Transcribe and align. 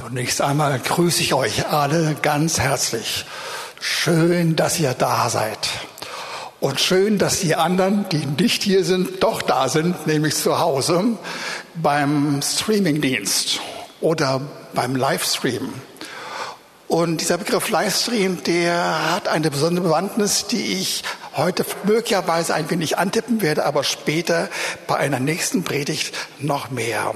Zunächst 0.00 0.40
einmal 0.40 0.78
grüße 0.78 1.20
ich 1.20 1.34
euch 1.34 1.68
alle 1.68 2.16
ganz 2.22 2.58
herzlich. 2.58 3.26
Schön, 3.80 4.56
dass 4.56 4.80
ihr 4.80 4.94
da 4.94 5.28
seid. 5.28 5.58
Und 6.58 6.80
schön, 6.80 7.18
dass 7.18 7.40
die 7.40 7.54
anderen, 7.54 8.06
die 8.10 8.24
nicht 8.24 8.62
hier 8.62 8.82
sind, 8.82 9.22
doch 9.22 9.42
da 9.42 9.68
sind, 9.68 10.06
nämlich 10.06 10.36
zu 10.36 10.58
Hause 10.58 11.04
beim 11.74 12.40
Streamingdienst 12.42 13.60
oder 14.00 14.40
beim 14.72 14.96
Livestream. 14.96 15.70
Und 16.88 17.20
dieser 17.20 17.36
Begriff 17.36 17.68
Livestream, 17.68 18.42
der 18.44 19.12
hat 19.12 19.28
eine 19.28 19.50
besondere 19.50 19.84
Bewandtnis, 19.84 20.46
die 20.46 20.80
ich 20.80 21.02
heute 21.36 21.66
möglicherweise 21.84 22.54
ein 22.54 22.70
wenig 22.70 22.96
antippen 22.96 23.42
werde, 23.42 23.66
aber 23.66 23.84
später 23.84 24.48
bei 24.86 24.96
einer 24.96 25.20
nächsten 25.20 25.62
Predigt 25.62 26.14
noch 26.38 26.70
mehr. 26.70 27.14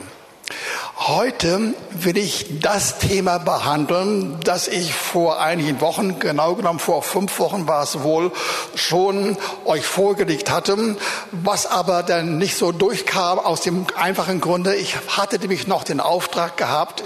Heute 0.96 1.74
will 1.90 2.16
ich 2.16 2.60
das 2.60 3.00
Thema 3.00 3.38
behandeln, 3.38 4.38
das 4.44 4.68
ich 4.68 4.94
vor 4.94 5.40
einigen 5.40 5.80
Wochen, 5.80 6.20
genau 6.20 6.54
genommen 6.54 6.78
vor 6.78 7.02
fünf 7.02 7.40
Wochen 7.40 7.66
war 7.66 7.82
es 7.82 8.04
wohl, 8.04 8.30
schon 8.76 9.36
euch 9.64 9.84
vorgelegt 9.84 10.50
hatte, 10.50 10.96
was 11.32 11.66
aber 11.66 12.04
dann 12.04 12.38
nicht 12.38 12.56
so 12.56 12.70
durchkam 12.70 13.40
aus 13.40 13.62
dem 13.62 13.86
einfachen 13.96 14.40
Grunde, 14.40 14.76
ich 14.76 14.96
hatte 15.08 15.40
nämlich 15.40 15.66
noch 15.66 15.82
den 15.82 15.98
Auftrag 15.98 16.56
gehabt, 16.56 17.02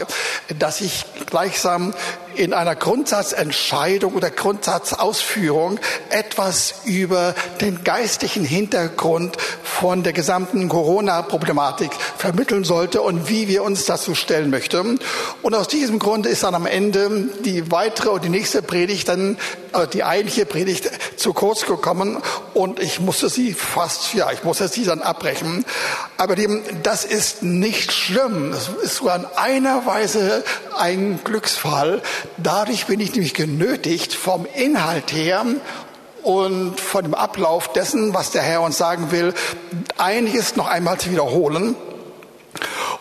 dass 0.58 0.82
ich 0.82 1.06
gleichsam 1.24 1.94
in 2.34 2.52
einer 2.52 2.76
Grundsatzentscheidung 2.76 4.14
oder 4.14 4.30
Grundsatzausführung 4.30 5.80
etwas 6.10 6.74
über 6.84 7.34
den 7.60 7.82
geistlichen 7.82 8.44
Hintergrund 8.44 9.36
von 9.64 10.02
der 10.04 10.12
gesamten 10.12 10.68
Corona-Problematik 10.68 11.90
vermitteln 12.16 12.64
sollte 12.64 13.02
und 13.02 13.28
wie 13.28 13.48
wir 13.48 13.64
uns 13.64 13.77
dazu 13.86 14.14
stellen 14.14 14.50
möchten. 14.50 14.98
Und 15.42 15.54
aus 15.54 15.68
diesem 15.68 15.98
Grund 15.98 16.26
ist 16.26 16.42
dann 16.42 16.54
am 16.54 16.66
Ende 16.66 17.28
die 17.44 17.70
weitere 17.70 18.10
und 18.10 18.24
die 18.24 18.28
nächste 18.28 18.62
Predigt 18.62 19.08
dann, 19.08 19.36
äh, 19.72 19.86
die 19.86 20.04
eigentliche 20.04 20.46
Predigt 20.46 20.90
zu 21.16 21.32
kurz 21.32 21.66
gekommen 21.66 22.18
und 22.54 22.80
ich 22.80 23.00
musste 23.00 23.28
sie 23.28 23.54
fast, 23.54 24.14
ja, 24.14 24.30
ich 24.32 24.44
musste 24.44 24.68
sie 24.68 24.84
dann 24.84 25.02
abbrechen. 25.02 25.64
Aber 26.16 26.36
dem, 26.36 26.62
das 26.82 27.04
ist 27.04 27.42
nicht 27.42 27.92
schlimm. 27.92 28.52
Es 28.52 28.68
ist 28.82 28.96
sogar 28.96 29.16
in 29.16 29.26
einer 29.36 29.86
Weise 29.86 30.44
ein 30.76 31.20
Glücksfall, 31.24 32.02
Dadurch 32.36 32.86
bin 32.86 33.00
ich 33.00 33.12
nämlich 33.12 33.34
genötigt, 33.34 34.14
vom 34.14 34.46
Inhalt 34.54 35.12
her 35.12 35.44
und 36.22 36.80
von 36.80 37.02
dem 37.02 37.14
Ablauf 37.14 37.72
dessen, 37.72 38.14
was 38.14 38.30
der 38.30 38.42
Herr 38.42 38.62
uns 38.62 38.78
sagen 38.78 39.10
will, 39.10 39.34
einiges 39.96 40.56
noch 40.56 40.68
einmal 40.68 40.98
zu 40.98 41.10
wiederholen. 41.10 41.74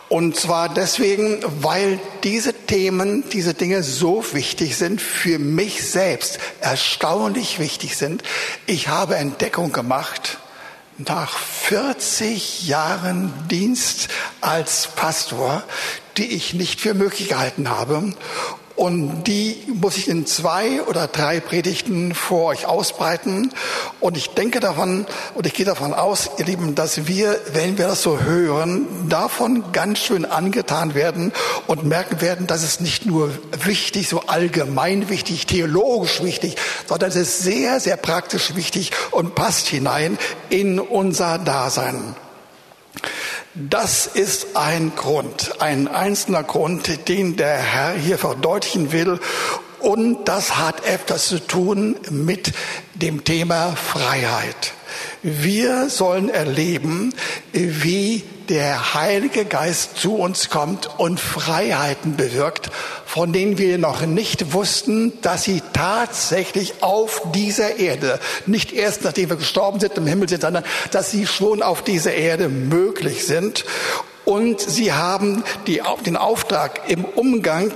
Und 0.10 0.38
zwar 0.38 0.70
deswegen, 0.70 1.40
weil 1.62 2.00
diese 2.24 2.54
Themen, 2.54 3.26
diese 3.30 3.54
Dinge 3.54 3.84
so 3.84 4.24
wichtig 4.34 4.78
sind, 4.78 5.02
für 5.02 5.38
mich 5.38 5.90
selbst 5.90 6.40
erstaunlich 6.62 7.60
wichtig 7.60 7.98
sind. 7.98 8.24
Ich 8.68 8.88
habe 8.88 9.18
Entdeckung 9.18 9.74
gemacht 9.74 10.38
nach 10.98 11.38
40 11.38 12.68
Jahren 12.68 13.34
Dienst 13.50 14.08
als 14.40 14.88
Pastor, 14.96 15.64
die 16.16 16.28
ich 16.28 16.54
nicht 16.54 16.80
für 16.80 16.94
möglich 16.94 17.30
gehalten 17.30 17.70
habe 17.70 18.14
und 18.78 19.24
die 19.24 19.58
muss 19.74 19.98
ich 19.98 20.08
in 20.08 20.28
zwei 20.28 20.84
oder 20.84 21.08
drei 21.08 21.40
Predigten 21.40 22.14
vor 22.14 22.46
euch 22.46 22.68
ausbreiten. 22.68 23.52
Und 24.00 24.16
ich 24.18 24.30
denke 24.30 24.60
davon 24.60 25.08
und 25.34 25.48
ich 25.48 25.56
gehe 25.56 25.66
davon 25.66 25.96
aus, 25.96 26.30
ihr 26.38 26.46
Lieben, 26.46 26.76
dass 26.76 27.08
wir, 27.08 27.40
wenn 27.54 27.80
wir 27.80 27.88
das 27.88 28.04
so 28.04 28.20
hören, 28.20 28.86
davon 29.10 29.72
ganz 29.72 29.98
schön 29.98 30.26
angetan 30.26 30.94
werden 30.94 31.34
und 31.66 31.86
merken 31.86 32.22
werden, 32.22 32.46
dass 32.46 32.62
es 32.62 32.80
nicht 32.80 33.08
nur 33.08 33.32
wichtig, 33.64 34.10
so 34.10 34.22
allgemein 34.28 35.10
wichtig, 35.10 35.48
theologisch 35.48 36.22
wichtig, 36.22 36.56
sondern 36.88 37.10
es 37.10 37.16
ist 37.16 37.40
sehr, 37.40 37.80
sehr 37.80 37.98
praktisch 37.98 38.56
wichtig 38.56 38.92
und 39.10 39.34
passt 39.34 39.68
hinein 39.68 40.20
in 40.52 40.80
unser 40.80 41.40
Dasein. 41.40 42.16
Das 43.54 44.06
ist 44.06 44.56
ein 44.56 44.94
Grund, 44.96 45.62
ein 45.62 45.88
einzelner 45.88 46.44
Grund, 46.44 47.08
den 47.08 47.36
der 47.36 47.58
Herr 47.58 47.94
hier 47.94 48.18
verdeutlichen 48.18 48.92
will. 48.92 49.20
Und 49.80 50.26
das 50.26 50.58
hat 50.58 50.86
etwas 50.86 51.28
zu 51.28 51.40
tun 51.40 51.96
mit 52.10 52.54
dem 52.96 53.24
Thema 53.24 53.76
Freiheit. 53.76 54.74
Wir 55.30 55.90
sollen 55.90 56.30
erleben, 56.30 57.14
wie 57.52 58.24
der 58.48 58.94
Heilige 58.94 59.44
Geist 59.44 59.98
zu 59.98 60.16
uns 60.16 60.50
kommt 60.50 60.90
und 60.98 61.20
Freiheiten 61.20 62.16
bewirkt, 62.16 62.70
von 63.06 63.34
denen 63.34 63.58
wir 63.58 63.78
noch 63.78 64.06
nicht 64.06 64.54
wussten, 64.54 65.12
dass 65.22 65.44
sie 65.44 65.62
tatsächlich 65.74 66.76
auf 66.80 67.24
dieser 67.36 67.76
Erde, 67.76 68.22
nicht 68.46 68.72
erst 68.72 69.04
nachdem 69.04 69.30
wir 69.30 69.36
gestorben 69.36 69.82
sind, 69.82 69.98
im 69.98 70.08
Himmel 70.08 70.30
sind, 70.30 70.44
sondern 70.44 70.64
dass 70.92 71.12
sie 71.12 71.28
schon 71.28 71.62
auf 71.62 71.84
dieser 71.84 72.14
Erde 72.14 72.48
möglich 72.48 73.26
sind. 73.26 73.66
Und 74.24 74.62
sie 74.62 74.94
haben 74.94 75.44
die, 75.68 75.82
den 76.06 76.16
Auftrag, 76.16 76.84
im 76.88 77.04
Umgang 77.04 77.74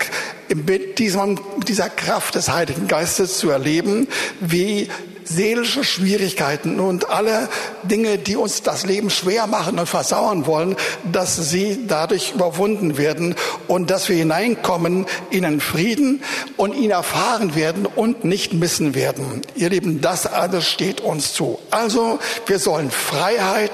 mit 0.47 1.00
dieser 1.00 1.89
Kraft 1.89 2.35
des 2.35 2.47
Heiligen 2.47 2.88
Geistes 2.88 3.39
zu 3.39 3.50
erleben, 3.50 4.07
wie 4.39 4.88
seelische 5.24 5.84
Schwierigkeiten 5.84 6.80
und 6.80 7.09
alle 7.09 7.50
Dinge, 7.84 8.18
die 8.18 8.36
uns 8.36 8.62
das 8.62 8.86
Leben 8.86 9.09
schwer 9.09 9.48
machen 9.48 9.80
und 9.80 9.88
versauern 9.88 10.46
wollen, 10.46 10.76
dass 11.12 11.36
sie 11.36 11.86
dadurch 11.88 12.34
überwunden 12.34 12.98
werden 12.98 13.36
und 13.68 13.90
dass 13.90 14.10
wir 14.10 14.16
hineinkommen 14.16 15.06
in 15.30 15.46
einen 15.46 15.62
Frieden 15.62 16.24
und 16.58 16.74
ihn 16.74 16.92
erfahren 16.92 17.56
werden 17.56 17.86
und 17.86 18.26
nicht 18.26 18.54
missen 18.54 18.96
werden. 18.96 19.42
Ihr 19.56 19.70
Lieben, 19.70 20.02
das 20.02 20.26
alles 20.26 20.68
steht 20.68 21.02
uns 21.02 21.34
zu. 21.34 21.60
Also 21.70 22.20
wir 22.46 22.60
sollen 22.60 22.92
Freiheit 22.92 23.72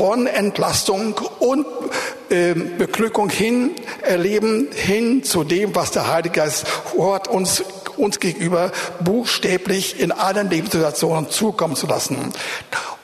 von 0.00 0.26
Entlastung 0.26 1.14
und 1.40 1.66
äh, 2.30 2.54
Beglückung 2.54 3.28
hin 3.28 3.72
erleben, 4.02 4.68
hin 4.72 5.24
zu 5.24 5.44
dem, 5.44 5.74
was 5.74 5.90
der 5.90 6.08
Heilige 6.08 6.36
Geist 6.40 6.64
Wort 6.96 7.28
uns 7.28 7.62
uns 8.00 8.20
gegenüber 8.20 8.72
buchstäblich 9.00 10.00
in 10.00 10.12
allen 10.12 10.50
Lebenssituationen 10.50 11.30
zukommen 11.30 11.76
zu 11.76 11.86
lassen. 11.86 12.32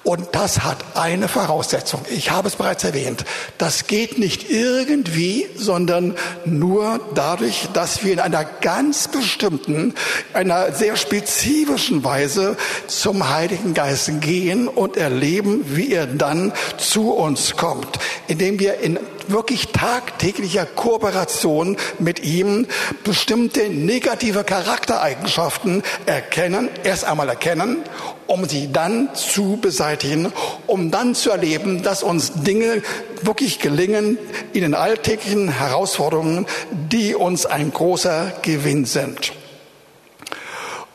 Und 0.07 0.29
das 0.37 0.61
hat 0.61 0.79
eine 0.95 1.27
Voraussetzung. 1.27 2.01
Ich 2.09 2.31
habe 2.31 2.47
es 2.47 2.55
bereits 2.55 2.85
erwähnt. 2.85 3.25
Das 3.59 3.89
geht 3.89 4.19
nicht 4.21 4.49
irgendwie, 4.49 5.49
sondern 5.57 6.15
nur 6.45 7.01
dadurch, 7.17 7.67
dass 7.73 8.05
wir 8.05 8.13
in 8.13 8.21
einer 8.21 8.45
ganz 8.45 9.09
bestimmten, 9.09 9.95
einer 10.33 10.71
sehr 10.71 10.95
spezifischen 10.95 12.05
Weise 12.05 12.57
zum 12.87 13.31
Heiligen 13.31 13.75
Geist 13.75 14.09
gehen 14.21 14.69
und 14.69 14.97
erleben, 14.97 15.65
wie 15.75 15.93
er 15.93 16.07
dann 16.07 16.53
zu 16.77 17.13
uns 17.13 17.57
kommt, 17.57 17.99
indem 18.29 18.61
wir 18.61 18.79
in 18.79 19.01
wirklich 19.29 19.69
tagtäglicher 19.69 20.67
Kooperation 20.67 21.77
mit 21.99 22.23
ihm 22.23 22.67
bestimmte 23.05 23.69
negative 23.69 24.45
Charaktereigenschaften 24.45 25.83
erkennen, 26.07 26.69
erst 26.85 27.05
einmal 27.05 27.29
erkennen, 27.29 27.79
um 28.27 28.47
sie 28.47 28.73
dann 28.73 29.15
zu 29.15 29.59
beseitigen, 29.61 30.33
um 30.67 30.91
dann 30.91 31.15
zu 31.15 31.31
erleben, 31.31 31.83
dass 31.83 32.03
uns 32.03 32.33
Dinge 32.35 32.83
wirklich 33.23 33.59
gelingen 33.59 34.19
in 34.53 34.63
den 34.63 34.75
alltäglichen 34.75 35.49
Herausforderungen, 35.49 36.47
die 36.71 37.15
uns 37.15 37.47
ein 37.47 37.73
großer 37.73 38.33
Gewinn 38.43 38.85
sind. 38.85 39.33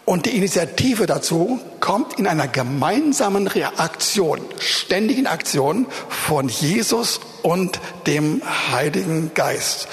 Und 0.04 0.26
die 0.26 0.36
Initiative 0.36 1.06
dazu 1.06 1.60
kommt 1.80 2.18
in 2.18 2.26
einer 2.26 2.48
gemeinsamen 2.48 3.48
Reaktion, 3.48 4.40
ständigen 4.60 5.28
Aktion 5.28 5.86
von 6.10 6.50
Jesus 6.50 7.20
und 7.44 7.80
dem 8.08 8.42
Heiligen 8.72 9.34
Geist. 9.34 9.88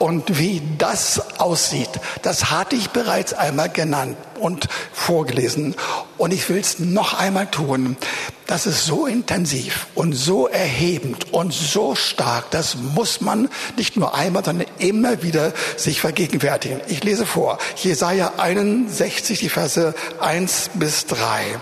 Und 0.00 0.38
wie 0.38 0.62
das 0.78 1.38
aussieht, 1.38 1.90
das 2.22 2.50
hatte 2.50 2.74
ich 2.74 2.88
bereits 2.88 3.34
einmal 3.34 3.68
genannt 3.68 4.16
und 4.40 4.66
vorgelesen. 4.94 5.76
Und 6.16 6.32
ich 6.32 6.48
will 6.48 6.58
es 6.58 6.78
noch 6.78 7.12
einmal 7.12 7.48
tun. 7.50 7.98
Das 8.46 8.64
ist 8.64 8.86
so 8.86 9.04
intensiv 9.04 9.88
und 9.94 10.14
so 10.14 10.48
erhebend 10.48 11.34
und 11.34 11.52
so 11.52 11.94
stark. 11.96 12.50
Das 12.50 12.76
muss 12.76 13.20
man 13.20 13.50
nicht 13.76 13.98
nur 13.98 14.14
einmal, 14.14 14.42
sondern 14.42 14.66
immer 14.78 15.22
wieder 15.22 15.52
sich 15.76 16.00
vergegenwärtigen. 16.00 16.80
Ich 16.88 17.04
lese 17.04 17.26
vor. 17.26 17.58
Jesaja 17.76 18.32
61, 18.38 19.40
die 19.40 19.50
Verse 19.50 19.94
1 20.18 20.70
bis 20.76 21.04
3. 21.08 21.60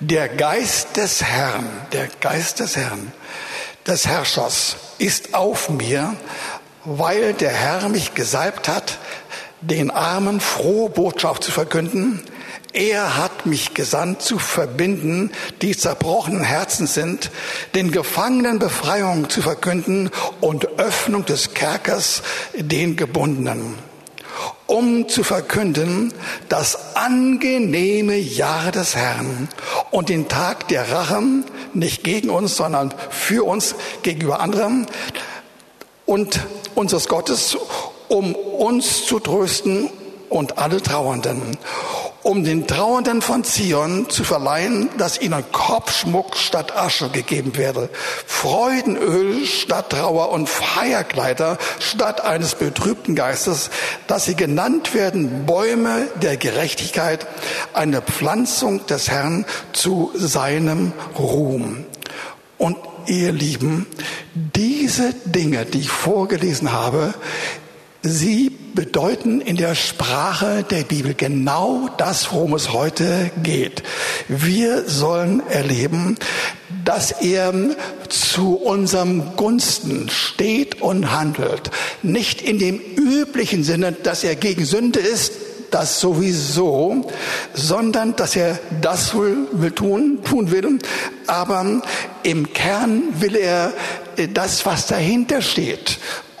Der 0.00 0.28
Geist 0.28 0.96
des 0.96 1.22
Herrn, 1.22 1.64
der 1.92 2.08
Geist 2.20 2.58
des 2.58 2.74
Herrn, 2.74 3.12
des 3.86 4.06
Herrschers 4.06 4.76
ist 4.98 5.34
auf 5.34 5.70
mir, 5.70 6.16
weil 6.88 7.34
der 7.34 7.50
Herr 7.50 7.88
mich 7.88 8.14
gesalbt 8.14 8.68
hat, 8.68 8.98
den 9.60 9.90
Armen 9.90 10.40
frohe 10.40 10.88
Botschaft 10.88 11.44
zu 11.44 11.50
verkünden. 11.50 12.20
Er 12.72 13.16
hat 13.16 13.46
mich 13.46 13.74
gesandt 13.74 14.22
zu 14.22 14.38
verbinden, 14.38 15.30
die 15.62 15.76
zerbrochenen 15.76 16.44
Herzen 16.44 16.86
sind, 16.86 17.30
den 17.74 17.90
Gefangenen 17.90 18.58
Befreiung 18.58 19.28
zu 19.28 19.42
verkünden 19.42 20.10
und 20.40 20.78
Öffnung 20.78 21.24
des 21.24 21.54
Kerkers 21.54 22.22
den 22.54 22.96
Gebundenen, 22.96 23.74
um 24.66 25.08
zu 25.08 25.24
verkünden 25.24 26.12
das 26.48 26.94
angenehme 26.94 28.16
Jahr 28.16 28.70
des 28.70 28.94
Herrn 28.94 29.48
und 29.90 30.08
den 30.08 30.28
Tag 30.28 30.68
der 30.68 30.90
Rache, 30.92 31.22
nicht 31.74 32.04
gegen 32.04 32.30
uns, 32.30 32.56
sondern 32.56 32.94
für 33.10 33.44
uns 33.46 33.74
gegenüber 34.02 34.40
anderen 34.40 34.86
und 36.08 36.40
unseres 36.74 37.06
Gottes, 37.08 37.56
um 38.08 38.34
uns 38.34 39.06
zu 39.06 39.20
trösten 39.20 39.90
und 40.28 40.58
alle 40.58 40.82
Trauernden 40.82 41.56
um 42.28 42.44
den 42.44 42.66
Trauernden 42.66 43.22
von 43.22 43.42
Zion 43.42 44.10
zu 44.10 44.22
verleihen, 44.22 44.90
dass 44.98 45.18
ihnen 45.18 45.44
Kopfschmuck 45.50 46.36
statt 46.36 46.76
Asche 46.76 47.08
gegeben 47.08 47.56
werde, 47.56 47.88
Freudenöl 48.26 49.46
statt 49.46 49.90
Trauer 49.90 50.30
und 50.30 50.46
Feierkleider 50.46 51.56
statt 51.78 52.20
eines 52.20 52.54
betrübten 52.54 53.14
Geistes, 53.14 53.70
dass 54.08 54.26
sie 54.26 54.34
genannt 54.34 54.92
werden 54.92 55.46
Bäume 55.46 56.08
der 56.20 56.36
Gerechtigkeit, 56.36 57.26
eine 57.72 58.02
Pflanzung 58.02 58.84
des 58.86 59.08
Herrn 59.08 59.46
zu 59.72 60.10
seinem 60.14 60.92
Ruhm. 61.18 61.86
Und 62.58 62.76
ihr 63.08 63.32
Lieben, 63.32 63.86
diese 64.34 65.14
Dinge, 65.24 65.64
die 65.64 65.80
ich 65.80 65.90
vorgelesen 65.90 66.72
habe, 66.72 67.14
Sie 68.02 68.52
bedeuten 68.74 69.40
in 69.40 69.56
der 69.56 69.74
Sprache 69.74 70.64
der 70.70 70.84
Bibel 70.84 71.14
genau 71.14 71.88
das, 71.98 72.32
worum 72.32 72.54
es 72.54 72.72
heute 72.72 73.32
geht. 73.42 73.82
Wir 74.28 74.88
sollen 74.88 75.42
erleben, 75.48 76.16
dass 76.84 77.10
er 77.10 77.52
zu 78.08 78.54
unserem 78.54 79.34
Gunsten 79.34 80.08
steht 80.10 80.80
und 80.80 81.10
handelt. 81.10 81.72
Nicht 82.04 82.40
in 82.40 82.60
dem 82.60 82.78
üblichen 82.78 83.64
Sinne, 83.64 83.90
dass 83.90 84.22
er 84.22 84.36
gegen 84.36 84.64
Sünde 84.64 85.00
ist, 85.00 85.32
das 85.70 86.00
sowieso, 86.00 87.10
sondern 87.54 88.16
dass 88.16 88.36
er 88.36 88.58
das 88.80 89.14
will 89.14 89.70
tun, 89.74 90.20
tun 90.24 90.50
will, 90.50 90.78
aber 91.26 91.82
im 92.22 92.52
Kern 92.52 93.02
will 93.20 93.36
er 93.36 93.72
das, 94.34 94.66
was 94.66 94.86
dahinter 94.86 95.42
steht 95.42 95.98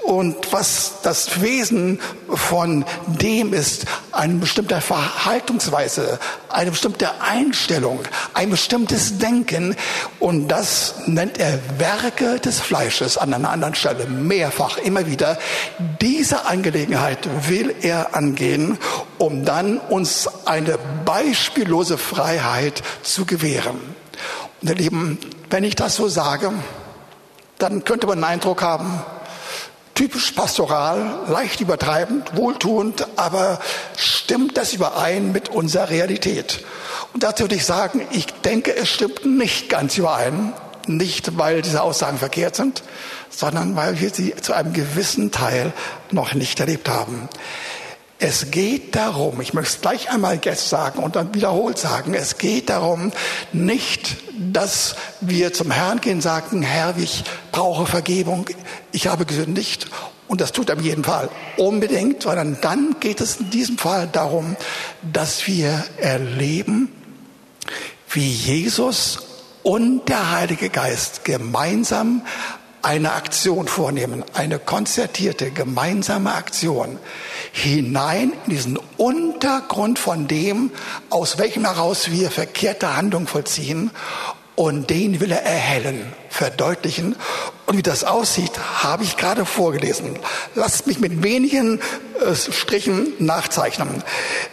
und 0.08 0.54
was 0.54 1.02
das 1.02 1.42
Wesen 1.42 2.00
von 2.30 2.86
dem 3.06 3.52
ist, 3.52 3.84
eine 4.10 4.36
bestimmte 4.36 4.80
Verhaltensweise, 4.80 6.18
eine 6.48 6.70
bestimmte 6.70 7.20
Einstellung, 7.20 8.00
ein 8.32 8.48
bestimmtes 8.48 9.18
Denken. 9.18 9.76
Und 10.18 10.48
das 10.48 10.94
nennt 11.04 11.36
er 11.36 11.58
Werke 11.78 12.40
des 12.40 12.58
Fleisches 12.58 13.18
an 13.18 13.34
einer 13.34 13.50
anderen 13.50 13.74
Stelle 13.74 14.06
mehrfach, 14.06 14.78
immer 14.78 15.06
wieder. 15.06 15.36
Diese 16.00 16.46
Angelegenheit 16.46 17.28
will 17.46 17.74
er 17.82 18.16
angehen, 18.16 18.78
um 19.18 19.44
dann 19.44 19.76
uns 19.76 20.26
eine 20.46 20.78
beispiellose 21.04 21.98
Freiheit 21.98 22.82
zu 23.02 23.26
gewähren. 23.26 23.78
Und 24.62 24.70
ihr 24.70 24.76
Lieben, 24.76 25.18
wenn 25.50 25.64
ich 25.64 25.76
das 25.76 25.96
so 25.96 26.08
sage, 26.08 26.50
dann 27.58 27.84
könnte 27.84 28.06
man 28.06 28.20
den 28.20 28.24
Eindruck 28.24 28.62
haben, 28.62 29.02
typisch 29.98 30.30
pastoral, 30.30 31.24
leicht 31.26 31.60
übertreibend, 31.60 32.36
wohltuend, 32.36 33.08
aber 33.16 33.58
stimmt 33.96 34.56
das 34.56 34.72
überein 34.72 35.32
mit 35.32 35.48
unserer 35.48 35.90
Realität? 35.90 36.64
Und 37.12 37.24
dazu 37.24 37.42
würde 37.42 37.56
ich 37.56 37.64
sagen, 37.64 38.02
ich 38.12 38.26
denke, 38.26 38.76
es 38.76 38.88
stimmt 38.88 39.26
nicht 39.26 39.68
ganz 39.68 39.98
überein. 39.98 40.52
Nicht, 40.86 41.36
weil 41.36 41.62
diese 41.62 41.82
Aussagen 41.82 42.16
verkehrt 42.16 42.54
sind, 42.54 42.84
sondern 43.28 43.74
weil 43.74 44.00
wir 44.00 44.10
sie 44.10 44.36
zu 44.36 44.52
einem 44.52 44.72
gewissen 44.72 45.32
Teil 45.32 45.72
noch 46.12 46.32
nicht 46.32 46.60
erlebt 46.60 46.88
haben. 46.88 47.28
Es 48.20 48.52
geht 48.52 48.94
darum, 48.94 49.40
ich 49.40 49.52
möchte 49.52 49.74
es 49.74 49.80
gleich 49.80 50.10
einmal 50.10 50.38
jetzt 50.44 50.68
sagen 50.68 51.02
und 51.02 51.16
dann 51.16 51.34
wiederholt 51.34 51.76
sagen, 51.76 52.14
es 52.14 52.38
geht 52.38 52.70
darum 52.70 53.10
nicht, 53.52 54.16
dass 54.38 54.96
wir 55.20 55.52
zum 55.52 55.70
Herrn 55.70 56.00
gehen 56.00 56.20
sagen, 56.20 56.62
Herr, 56.62 56.94
ich 56.96 57.24
brauche 57.52 57.86
Vergebung, 57.86 58.48
ich 58.92 59.08
habe 59.08 59.24
gesündigt. 59.24 59.86
Und 60.28 60.42
das 60.42 60.52
tut 60.52 60.68
er 60.68 60.76
in 60.76 60.84
jedem 60.84 61.04
Fall. 61.04 61.30
Unbedingt, 61.56 62.22
sondern 62.22 62.58
dann 62.60 62.96
geht 63.00 63.20
es 63.20 63.36
in 63.36 63.50
diesem 63.50 63.78
Fall 63.78 64.08
darum, 64.12 64.56
dass 65.12 65.46
wir 65.46 65.84
erleben, 65.96 66.92
wie 68.10 68.30
Jesus 68.30 69.20
und 69.62 70.08
der 70.08 70.30
Heilige 70.30 70.68
Geist 70.68 71.24
gemeinsam 71.24 72.22
eine 72.82 73.12
Aktion 73.12 73.68
vornehmen, 73.68 74.24
eine 74.34 74.58
konzertierte 74.58 75.50
gemeinsame 75.50 76.32
Aktion 76.32 76.98
hinein 77.52 78.32
in 78.46 78.50
diesen 78.50 78.78
Untergrund 78.96 79.98
von 79.98 80.28
dem, 80.28 80.70
aus 81.10 81.38
welchem 81.38 81.64
heraus 81.64 82.10
wir 82.10 82.30
verkehrte 82.30 82.96
Handlung 82.96 83.26
vollziehen 83.26 83.90
und 84.58 84.90
den 84.90 85.20
will 85.20 85.30
er 85.30 85.44
erhellen, 85.44 86.12
verdeutlichen. 86.30 87.14
Und 87.66 87.76
wie 87.76 87.82
das 87.82 88.02
aussieht, 88.02 88.50
habe 88.82 89.04
ich 89.04 89.16
gerade 89.16 89.44
vorgelesen. 89.44 90.18
Lasst 90.56 90.88
mich 90.88 90.98
mit 90.98 91.22
wenigen 91.22 91.80
äh, 92.20 92.34
Strichen 92.34 93.12
nachzeichnen. 93.20 94.02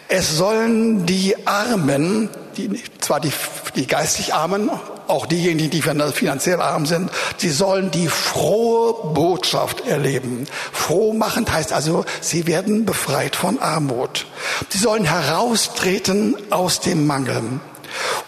Es 0.08 0.38
sollen 0.38 1.08
die 1.08 1.48
Armen, 1.48 2.30
die, 2.56 2.84
zwar 3.00 3.20
die, 3.20 3.32
die 3.76 3.88
geistig 3.88 4.36
Armen 4.36 4.70
auch 5.08 5.26
diejenigen, 5.26 5.70
die 5.70 5.82
finanziell 5.82 6.62
arm 6.62 6.86
sind, 6.86 7.12
sie 7.38 7.50
sollen 7.50 7.92
die 7.92 8.08
frohe 8.08 9.14
Botschaft 9.14 9.88
erleben. 9.88 10.46
Frohmachend 10.72 11.52
heißt 11.52 11.74
also, 11.74 12.06
sie 12.22 12.48
werden 12.48 12.86
befreit 12.86 13.36
von 13.36 13.60
Armut. 13.60 14.26
Sie 14.70 14.78
sollen 14.78 15.06
heraustreten 15.06 16.36
aus 16.50 16.80
dem 16.80 17.06
Mangel. 17.06 17.42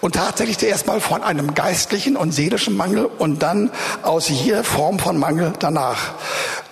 Und 0.01 0.15
tatsächlich 0.15 0.57
zuerst 0.57 0.87
mal 0.87 1.01
von 1.01 1.23
einem 1.23 1.53
geistlichen 1.53 2.15
und 2.15 2.31
seelischen 2.31 2.75
Mangel 2.77 3.05
und 3.05 3.43
dann 3.43 3.71
aus 4.03 4.29
jeder 4.29 4.63
Form 4.63 4.99
von 4.99 5.17
Mangel 5.17 5.53
danach. 5.59 6.13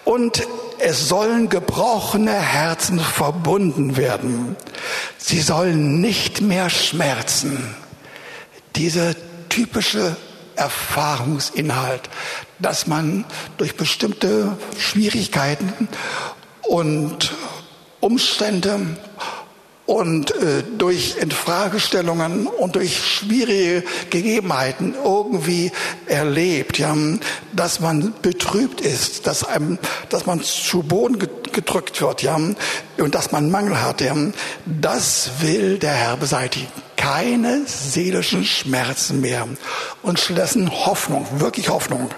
Und 0.04 0.48
es 0.80 1.08
sollen 1.08 1.50
gebrochene 1.50 2.34
Herzen 2.34 3.00
verbunden 3.00 3.98
werden. 3.98 4.56
Sie 5.18 5.42
sollen 5.42 6.00
nicht 6.02 6.42
mehr 6.42 6.70
schmerzen. 6.70 7.76
Diese 8.76 9.16
typische 9.56 10.18
Erfahrungsinhalt, 10.58 12.10
dass 12.60 12.88
man 12.88 13.24
durch 13.58 13.78
bestimmte 13.78 14.58
Schwierigkeiten 14.78 15.88
und 16.68 17.34
Umstände 18.02 18.98
und 19.86 20.32
äh, 20.32 20.64
durch 20.78 21.16
Infragestellungen 21.22 22.48
und 22.48 22.76
durch 22.76 22.98
schwierige 22.98 23.84
Gegebenheiten 24.10 24.94
irgendwie 25.02 25.72
erlebt, 26.08 26.78
ja, 26.78 26.94
dass 27.54 27.80
man 27.80 28.14
betrübt 28.22 28.82
ist, 28.82 29.26
dass 29.26 29.46
einem, 29.46 29.78
dass 30.10 30.26
man 30.26 30.42
zu 30.42 30.84
Boden 30.84 31.18
gedrückt 31.54 32.02
wird, 32.02 32.24
ja, 32.24 32.36
und 32.36 33.16
dass 33.16 33.32
man 33.32 33.50
Mangel 33.52 33.82
hat, 33.82 34.02
ja, 34.02 34.16
das 34.66 35.30
will 35.40 35.78
der 35.78 35.94
Herr 35.94 36.18
beseitigen 36.18 36.85
keine 37.06 37.62
seelischen 37.68 38.44
Schmerzen 38.44 39.22
mehr 39.22 39.48
und 40.02 40.20
stattdessen 40.20 40.72
Hoffnung, 40.72 41.28
wirklich 41.38 41.70
Hoffnung. 41.70 42.10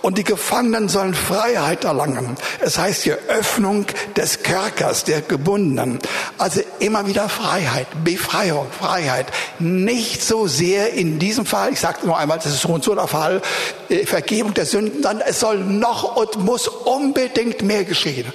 Und 0.00 0.16
die 0.16 0.24
Gefangenen 0.24 0.88
sollen 0.88 1.12
Freiheit 1.12 1.84
erlangen. 1.84 2.38
Es 2.58 2.78
heißt 2.78 3.02
hier 3.02 3.18
Öffnung 3.28 3.84
des 4.16 4.42
Kerkers, 4.42 5.04
der 5.04 5.20
Gebundenen. 5.20 5.98
Also 6.38 6.62
immer 6.78 7.06
wieder 7.06 7.28
Freiheit, 7.28 7.86
Befreiung, 8.02 8.66
Freiheit. 8.70 9.26
Nicht 9.58 10.24
so 10.24 10.46
sehr 10.46 10.94
in 10.94 11.18
diesem 11.18 11.44
Fall, 11.44 11.74
ich 11.74 11.80
sage 11.80 12.06
nur 12.06 12.16
einmal, 12.16 12.38
das 12.38 12.46
ist 12.46 12.62
so 12.62 12.68
und 12.68 12.82
so 12.82 12.94
der 12.94 13.08
Fall, 13.08 13.42
äh, 13.90 14.06
Vergebung 14.06 14.54
der 14.54 14.64
Sünden, 14.64 15.02
sondern 15.02 15.28
es 15.28 15.38
soll 15.38 15.58
noch 15.58 16.16
und 16.16 16.42
muss 16.42 16.66
unbedingt 16.66 17.60
mehr 17.60 17.84
geschehen. 17.84 18.32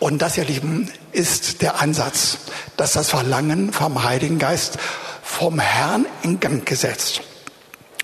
Und 0.00 0.20
das, 0.22 0.36
ihr 0.36 0.44
Lieben, 0.44 0.90
ist 1.12 1.62
der 1.62 1.80
Ansatz, 1.80 2.38
dass 2.76 2.94
das 2.94 3.10
Verlangen 3.10 3.72
vom 3.72 4.02
Heiligen 4.02 4.40
Geist 4.40 4.78
vom 5.26 5.58
Herrn 5.58 6.06
in 6.22 6.40
Gang 6.40 6.64
gesetzt. 6.64 7.20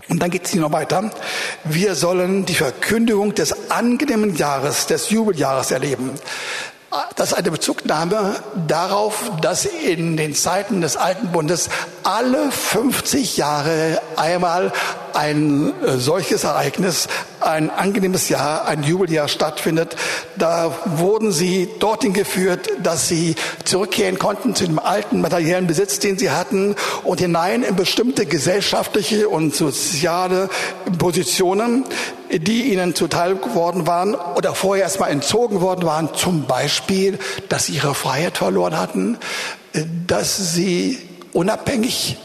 Und 0.08 0.18
dann 0.20 0.30
geht 0.30 0.44
es 0.44 0.50
hier 0.50 0.60
noch 0.60 0.72
weiter. 0.72 1.10
Wir 1.64 1.94
sollen 1.94 2.44
die 2.44 2.54
Verkündigung 2.54 3.34
des 3.34 3.70
angenehmen 3.70 4.36
Jahres, 4.36 4.86
des 4.86 5.08
Jubeljahres 5.08 5.70
erleben. 5.70 6.10
Das 7.16 7.28
ist 7.30 7.34
eine 7.34 7.50
Bezugnahme 7.50 8.36
darauf, 8.66 9.30
dass 9.40 9.64
in 9.64 10.18
den 10.18 10.34
Zeiten 10.34 10.82
des 10.82 10.98
Alten 10.98 11.28
Bundes 11.32 11.70
alle 12.02 12.50
50 12.50 13.38
Jahre 13.38 14.02
einmal 14.16 14.72
ein 15.14 15.72
äh, 15.82 15.96
solches 15.96 16.44
Ereignis, 16.44 17.08
ein 17.40 17.70
angenehmes 17.70 18.28
Jahr, 18.28 18.66
ein 18.66 18.82
Jubeljahr 18.82 19.28
stattfindet. 19.28 19.96
Da 20.36 20.74
wurden 20.84 21.32
sie 21.32 21.68
dorthin 21.78 22.12
geführt, 22.12 22.68
dass 22.82 23.08
sie 23.08 23.36
zurückkehren 23.64 24.18
konnten 24.18 24.54
zu 24.54 24.66
dem 24.66 24.78
alten 24.78 25.20
materiellen 25.22 25.66
Besitz, 25.66 25.98
den 25.98 26.18
sie 26.18 26.30
hatten 26.30 26.76
und 27.04 27.20
hinein 27.20 27.62
in 27.62 27.76
bestimmte 27.76 28.26
gesellschaftliche 28.26 29.28
und 29.28 29.54
soziale 29.54 30.48
Positionen, 30.98 31.84
die 32.38 32.72
ihnen 32.72 32.94
zuteil 32.94 33.36
geworden 33.36 33.86
waren 33.86 34.14
oder 34.14 34.54
vorher 34.54 34.84
erstmal 34.84 35.10
entzogen 35.10 35.60
worden 35.60 35.84
waren. 35.84 36.14
Zum 36.14 36.46
Beispiel, 36.46 37.18
dass 37.48 37.66
sie 37.66 37.74
ihre 37.74 37.94
Freiheit 37.94 38.38
verloren 38.38 38.78
hatten, 38.78 39.18
dass 40.06 40.54
sie 40.54 40.98
unabhängig 41.32 42.18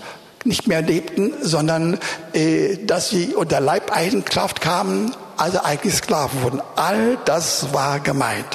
nicht 0.43 0.67
mehr 0.67 0.81
lebten, 0.81 1.33
sondern 1.41 1.99
äh, 2.33 2.77
dass 2.77 3.09
sie 3.09 3.35
unter 3.35 3.59
Leibeigenschaft 3.59 4.61
kamen, 4.61 5.13
also 5.35 5.59
eigentlich 5.61 5.95
Sklaven 5.95 6.41
wurden. 6.41 6.61
All 6.75 7.17
das 7.25 7.73
war 7.73 7.99
gemeint. 7.99 8.47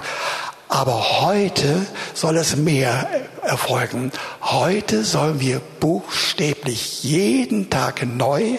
Aber 0.69 1.21
heute 1.21 1.85
soll 2.15 2.39
es 2.39 2.57
mehr 2.57 3.07
erfolgen. 3.43 4.11
Heute 4.41 5.05
sollen 5.05 5.39
wir 5.39 5.61
buchstäblich 5.81 7.03
jeden 7.03 7.69
Tag 7.69 8.07
neu 8.07 8.59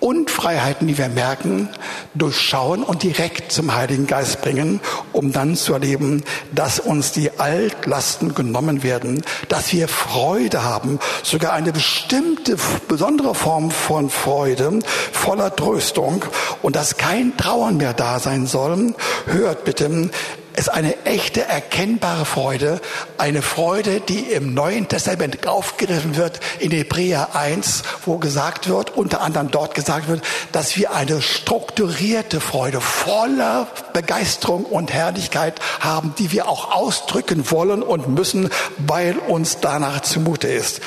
Unfreiheiten, 0.00 0.86
die 0.86 0.98
wir 0.98 1.08
merken, 1.08 1.68
durchschauen 2.14 2.82
und 2.82 3.02
direkt 3.02 3.50
zum 3.50 3.74
Heiligen 3.74 4.06
Geist 4.06 4.42
bringen, 4.42 4.80
um 5.12 5.32
dann 5.32 5.56
zu 5.56 5.72
erleben, 5.72 6.22
dass 6.54 6.80
uns 6.80 7.12
die 7.12 7.38
Altlasten 7.38 8.34
genommen 8.34 8.82
werden, 8.82 9.22
dass 9.48 9.72
wir 9.72 9.88
Freude 9.88 10.62
haben, 10.62 10.98
sogar 11.22 11.52
eine 11.54 11.72
bestimmte, 11.72 12.56
besondere 12.88 13.34
Form 13.34 13.70
von 13.70 14.10
Freude, 14.10 14.80
voller 15.12 15.54
Tröstung 15.54 16.24
und 16.62 16.76
dass 16.76 16.96
kein 16.98 17.36
Trauern 17.36 17.78
mehr 17.78 17.94
da 17.94 18.18
sein 18.18 18.46
soll. 18.46 18.94
Hört 19.26 19.64
bitte, 19.64 20.10
ist 20.56 20.70
eine 20.70 21.04
echte, 21.04 21.42
erkennbare 21.42 22.24
Freude, 22.24 22.80
eine 23.18 23.42
Freude, 23.42 24.00
die 24.00 24.20
im 24.20 24.54
Neuen 24.54 24.88
Testament 24.88 25.46
aufgegriffen 25.46 26.16
wird 26.16 26.40
in 26.58 26.70
Hebräer 26.70 27.36
1, 27.36 27.82
wo 28.06 28.16
gesagt 28.16 28.68
wird, 28.68 28.96
unter 28.96 29.20
anderem 29.20 29.50
dort 29.50 29.74
gesagt 29.74 30.08
wird, 30.08 30.22
dass 30.52 30.76
wir 30.76 30.92
eine 30.92 31.20
strukturierte 31.20 32.40
Freude 32.40 32.80
voller 32.80 33.68
Begeisterung 33.92 34.64
und 34.64 34.92
Herrlichkeit 34.92 35.60
haben, 35.80 36.14
die 36.18 36.32
wir 36.32 36.48
auch 36.48 36.72
ausdrücken 36.72 37.50
wollen 37.50 37.82
und 37.82 38.08
müssen, 38.08 38.48
weil 38.78 39.18
uns 39.18 39.58
danach 39.60 40.00
zumute 40.00 40.48
ist. 40.48 40.80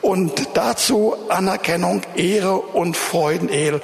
Und 0.00 0.48
dazu 0.54 1.16
Anerkennung, 1.28 2.02
Ehre 2.14 2.56
und 2.56 2.96
Freudenöl 2.96 3.80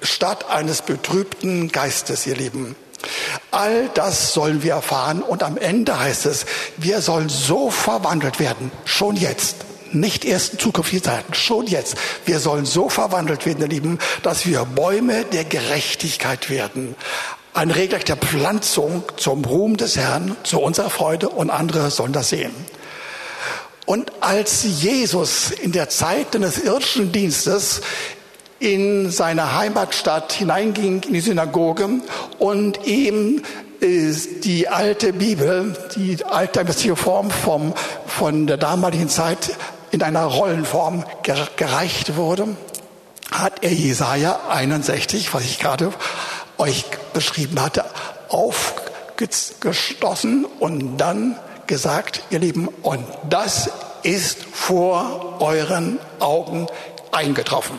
statt 0.00 0.46
eines 0.50 0.80
betrübten 0.80 1.70
Geistes, 1.70 2.26
ihr 2.26 2.36
Lieben. 2.36 2.74
All 3.50 3.88
das 3.94 4.34
sollen 4.34 4.62
wir 4.62 4.72
erfahren 4.74 5.22
und 5.22 5.42
am 5.42 5.56
Ende 5.56 5.98
heißt 5.98 6.26
es, 6.26 6.46
wir 6.76 7.00
sollen 7.00 7.28
so 7.28 7.70
verwandelt 7.70 8.40
werden, 8.40 8.70
schon 8.84 9.16
jetzt. 9.16 9.56
Nicht 9.90 10.26
erst 10.26 10.54
in 10.54 10.58
zukünftigen 10.58 11.02
Zeiten, 11.02 11.32
schon 11.32 11.66
jetzt. 11.66 11.96
Wir 12.26 12.40
sollen 12.40 12.66
so 12.66 12.90
verwandelt 12.90 13.46
werden, 13.46 13.62
ihr 13.62 13.68
Lieben, 13.68 13.98
dass 14.22 14.44
wir 14.46 14.66
Bäume 14.66 15.24
der 15.24 15.44
Gerechtigkeit 15.44 16.50
werden. 16.50 16.94
Eine 17.54 17.74
regelrechte 17.74 18.16
Pflanzung 18.16 19.04
zum 19.16 19.46
Ruhm 19.46 19.78
des 19.78 19.96
Herrn, 19.96 20.36
zu 20.42 20.60
unserer 20.60 20.90
Freude 20.90 21.30
und 21.30 21.48
andere 21.48 21.90
sollen 21.90 22.12
das 22.12 22.28
sehen. 22.28 22.52
Und 23.86 24.12
als 24.20 24.64
Jesus 24.64 25.50
in 25.50 25.72
der 25.72 25.88
Zeit 25.88 26.34
des 26.34 26.58
irdischen 26.58 27.10
Dienstes 27.10 27.80
in 28.60 29.10
seine 29.10 29.56
Heimatstadt 29.56 30.32
hineinging, 30.32 31.02
in 31.02 31.12
die 31.12 31.20
Synagoge 31.20 31.88
und 32.38 32.86
ihm 32.86 33.42
die 33.80 34.68
alte 34.68 35.12
Bibel, 35.12 35.76
die 35.94 36.24
alte 36.24 36.64
Form 36.96 37.30
vom, 37.30 37.72
von 38.06 38.48
der 38.48 38.56
damaligen 38.56 39.08
Zeit 39.08 39.56
in 39.90 40.02
einer 40.02 40.24
Rollenform 40.24 41.04
gereicht 41.56 42.16
wurde, 42.16 42.48
hat 43.30 43.62
er 43.62 43.72
Jesaja 43.72 44.40
61, 44.48 45.32
was 45.32 45.44
ich 45.44 45.60
gerade 45.60 45.92
euch 46.56 46.86
beschrieben 47.12 47.62
hatte, 47.62 47.84
aufgeschlossen 48.28 50.44
und 50.58 50.96
dann 50.98 51.38
gesagt, 51.66 52.22
ihr 52.30 52.40
Lieben, 52.40 52.68
und 52.82 53.04
das 53.28 53.70
ist 54.02 54.38
vor 54.52 55.36
euren 55.40 55.98
Augen 56.18 56.66
eingetroffen. 57.12 57.78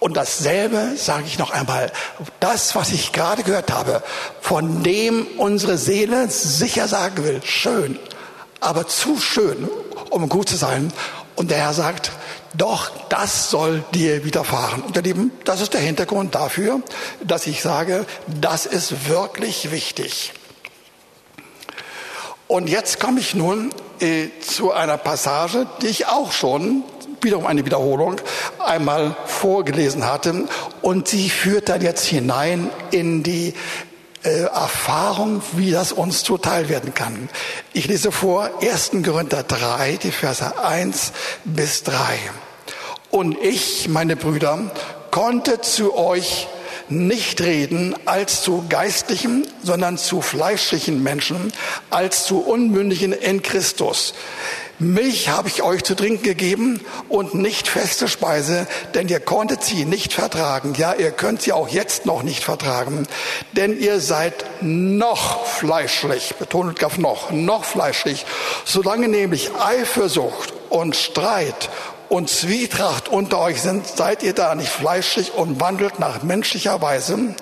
Und 0.00 0.16
dasselbe 0.16 0.96
sage 0.96 1.24
ich 1.26 1.38
noch 1.38 1.50
einmal. 1.50 1.90
Das, 2.40 2.74
was 2.74 2.92
ich 2.92 3.12
gerade 3.12 3.42
gehört 3.42 3.72
habe, 3.72 4.02
von 4.40 4.82
dem 4.82 5.26
unsere 5.38 5.76
Seele 5.76 6.28
sicher 6.28 6.86
sagen 6.86 7.24
will, 7.24 7.40
schön, 7.44 7.98
aber 8.60 8.86
zu 8.86 9.18
schön, 9.18 9.68
um 10.10 10.28
gut 10.28 10.48
zu 10.48 10.56
sein. 10.56 10.92
Und 11.34 11.50
der 11.50 11.58
Herr 11.58 11.74
sagt, 11.74 12.12
doch, 12.54 12.90
das 13.08 13.50
soll 13.50 13.84
dir 13.92 14.24
widerfahren. 14.24 14.82
Und 14.82 14.96
ihr 14.96 15.02
Lieben, 15.02 15.32
das 15.44 15.60
ist 15.60 15.74
der 15.74 15.80
Hintergrund 15.80 16.34
dafür, 16.34 16.80
dass 17.22 17.46
ich 17.46 17.62
sage, 17.62 18.06
das 18.26 18.66
ist 18.66 19.08
wirklich 19.08 19.70
wichtig. 19.70 20.32
Und 22.46 22.68
jetzt 22.68 22.98
komme 22.98 23.20
ich 23.20 23.34
nun 23.34 23.70
äh, 24.00 24.28
zu 24.40 24.72
einer 24.72 24.96
Passage, 24.96 25.66
die 25.82 25.88
ich 25.88 26.06
auch 26.06 26.32
schon 26.32 26.82
wiederum 27.20 27.46
eine 27.46 27.64
Wiederholung, 27.64 28.16
einmal 28.58 29.16
vorgelesen 29.38 30.06
hatte. 30.06 30.46
Und 30.82 31.08
sie 31.08 31.30
führt 31.30 31.68
dann 31.68 31.80
jetzt 31.80 32.04
hinein 32.04 32.70
in 32.90 33.22
die 33.22 33.54
äh, 34.24 34.42
Erfahrung, 34.42 35.42
wie 35.52 35.70
das 35.70 35.92
uns 35.92 36.24
zuteil 36.24 36.68
werden 36.68 36.92
kann. 36.92 37.28
Ich 37.72 37.86
lese 37.86 38.10
vor 38.10 38.50
1. 38.60 38.90
Korinther 39.04 39.44
3, 39.44 39.98
die 40.02 40.10
Verse 40.10 40.58
1 40.62 41.12
bis 41.44 41.84
3. 41.84 42.18
Und 43.10 43.38
ich, 43.40 43.88
meine 43.88 44.16
Brüder, 44.16 44.70
konnte 45.10 45.60
zu 45.60 45.96
euch 45.96 46.48
nicht 46.88 47.40
reden 47.40 47.94
als 48.06 48.42
zu 48.42 48.64
geistlichen, 48.68 49.46
sondern 49.62 49.98
zu 49.98 50.20
fleischlichen 50.20 51.02
Menschen, 51.02 51.52
als 51.90 52.24
zu 52.24 52.40
unmündigen 52.40 53.12
in 53.12 53.42
Christus. 53.42 54.14
Milch 54.80 55.28
habe 55.28 55.48
ich 55.48 55.62
euch 55.62 55.82
zu 55.82 55.96
trinken 55.96 56.22
gegeben 56.22 56.80
und 57.08 57.34
nicht 57.34 57.66
feste 57.66 58.06
Speise, 58.06 58.66
denn 58.94 59.08
ihr 59.08 59.18
konntet 59.18 59.64
sie 59.64 59.84
nicht 59.84 60.12
vertragen. 60.12 60.74
Ja, 60.76 60.94
ihr 60.94 61.10
könnt 61.10 61.42
sie 61.42 61.52
auch 61.52 61.68
jetzt 61.68 62.06
noch 62.06 62.22
nicht 62.22 62.44
vertragen, 62.44 63.08
denn 63.52 63.76
ihr 63.76 64.00
seid 64.00 64.44
noch 64.60 65.44
fleischlich, 65.46 66.36
betont 66.36 66.84
auf 66.84 66.96
noch, 66.96 67.32
noch 67.32 67.64
fleischlich, 67.64 68.24
solange 68.64 69.08
nämlich 69.08 69.50
Eifersucht 69.58 70.54
und 70.70 70.94
Streit 70.94 71.70
und 72.08 72.30
Zwietracht 72.30 73.08
unter 73.08 73.40
euch 73.40 73.60
sind, 73.60 73.86
seid 73.86 74.22
ihr 74.22 74.32
da 74.32 74.54
nicht 74.54 74.70
fleischlich 74.70 75.34
und 75.34 75.60
wandelt 75.60 75.98
nach 75.98 76.22
menschlicher 76.22 76.80
Weise. 76.80 77.34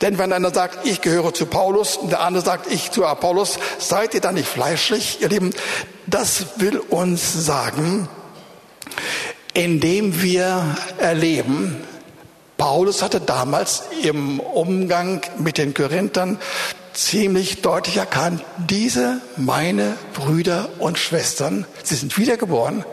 Denn 0.00 0.18
wenn 0.18 0.32
einer 0.32 0.52
sagt, 0.52 0.86
ich 0.86 1.00
gehöre 1.00 1.34
zu 1.34 1.46
Paulus 1.46 1.96
und 1.96 2.10
der 2.10 2.20
andere 2.20 2.44
sagt, 2.44 2.70
ich 2.72 2.90
zu 2.90 3.04
Apollos, 3.06 3.58
seid 3.78 4.14
ihr 4.14 4.20
da 4.20 4.32
nicht 4.32 4.48
fleischlich? 4.48 5.18
Ihr 5.20 5.28
Lieben, 5.28 5.50
das 6.06 6.58
will 6.58 6.78
uns 6.78 7.32
sagen, 7.32 8.08
indem 9.54 10.22
wir 10.22 10.76
erleben, 10.98 11.84
Paulus 12.56 13.02
hatte 13.02 13.20
damals 13.20 13.84
im 14.02 14.38
Umgang 14.38 15.22
mit 15.38 15.56
den 15.56 15.72
Korinthern 15.72 16.38
ziemlich 16.92 17.62
deutlich 17.62 17.96
erkannt, 17.96 18.44
diese 18.58 19.20
meine 19.36 19.96
Brüder 20.12 20.68
und 20.78 20.98
Schwestern, 20.98 21.64
sie 21.82 21.94
sind 21.94 22.18
wiedergeboren, 22.18 22.84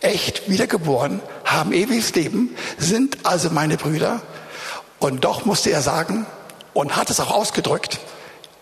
echt 0.00 0.48
wiedergeboren, 0.48 1.20
haben 1.44 1.72
ewiges 1.72 2.14
Leben, 2.14 2.56
sind 2.78 3.18
also 3.24 3.50
meine 3.50 3.76
Brüder. 3.76 4.22
Und 5.04 5.22
doch 5.22 5.44
musste 5.44 5.70
er 5.70 5.82
sagen 5.82 6.24
und 6.72 6.96
hat 6.96 7.10
es 7.10 7.20
auch 7.20 7.30
ausgedrückt, 7.30 8.00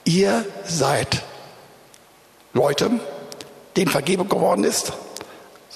ihr 0.03 0.45
seid 0.67 1.23
Leute, 2.53 2.91
denen 3.77 3.89
Vergebung 3.89 4.29
geworden 4.29 4.65
ist, 4.65 4.93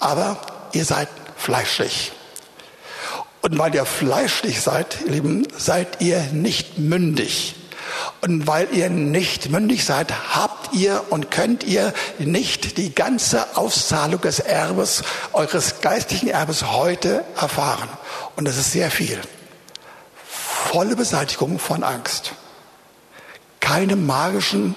aber 0.00 0.38
ihr 0.72 0.84
seid 0.84 1.06
fleischlich. 1.36 2.10
Und 3.42 3.56
weil 3.60 3.76
ihr 3.76 3.84
fleischlich 3.84 4.60
seid, 4.60 4.98
ihr 5.06 5.12
Lieben, 5.12 5.46
seid 5.56 6.00
ihr 6.00 6.20
nicht 6.32 6.78
mündig. 6.78 7.54
Und 8.20 8.48
weil 8.48 8.66
ihr 8.72 8.90
nicht 8.90 9.50
mündig 9.50 9.84
seid, 9.84 10.34
habt 10.34 10.74
ihr 10.74 11.04
und 11.10 11.30
könnt 11.30 11.62
ihr 11.62 11.94
nicht 12.18 12.76
die 12.76 12.92
ganze 12.92 13.56
Auszahlung 13.56 14.20
des 14.20 14.40
Erbes, 14.40 15.04
eures 15.32 15.80
geistlichen 15.80 16.28
Erbes 16.28 16.72
heute 16.72 17.24
erfahren. 17.40 17.88
Und 18.34 18.48
das 18.48 18.56
ist 18.56 18.72
sehr 18.72 18.90
viel. 18.90 19.22
Volle 20.76 20.94
Beseitigung 20.94 21.58
von 21.58 21.82
Angst. 21.82 22.32
Keine 23.60 23.96
magischen 23.96 24.74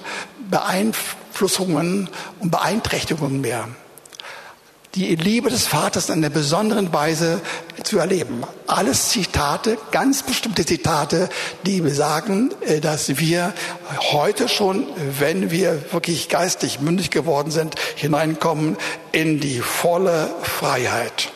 Beeinflussungen 0.50 2.08
und 2.38 2.50
Beeinträchtigungen 2.50 3.42
mehr. 3.42 3.68
Die 4.94 5.14
Liebe 5.14 5.50
des 5.50 5.66
Vaters 5.66 6.08
in 6.08 6.24
einer 6.24 6.30
besonderen 6.30 6.90
Weise 6.94 7.42
zu 7.82 7.98
erleben. 7.98 8.44
Alles 8.66 9.10
Zitate, 9.10 9.76
ganz 9.90 10.22
bestimmte 10.22 10.64
Zitate, 10.64 11.28
die 11.66 11.82
besagen, 11.82 12.50
äh, 12.62 12.80
dass 12.80 13.18
wir 13.18 13.52
heute 14.10 14.48
schon, 14.48 14.86
wenn 15.18 15.50
wir 15.50 15.92
wirklich 15.92 16.30
geistig 16.30 16.80
mündig 16.80 17.10
geworden 17.10 17.50
sind, 17.50 17.74
hineinkommen 17.96 18.78
in 19.12 19.38
die 19.38 19.60
volle 19.60 20.30
Freiheit. 20.40 21.30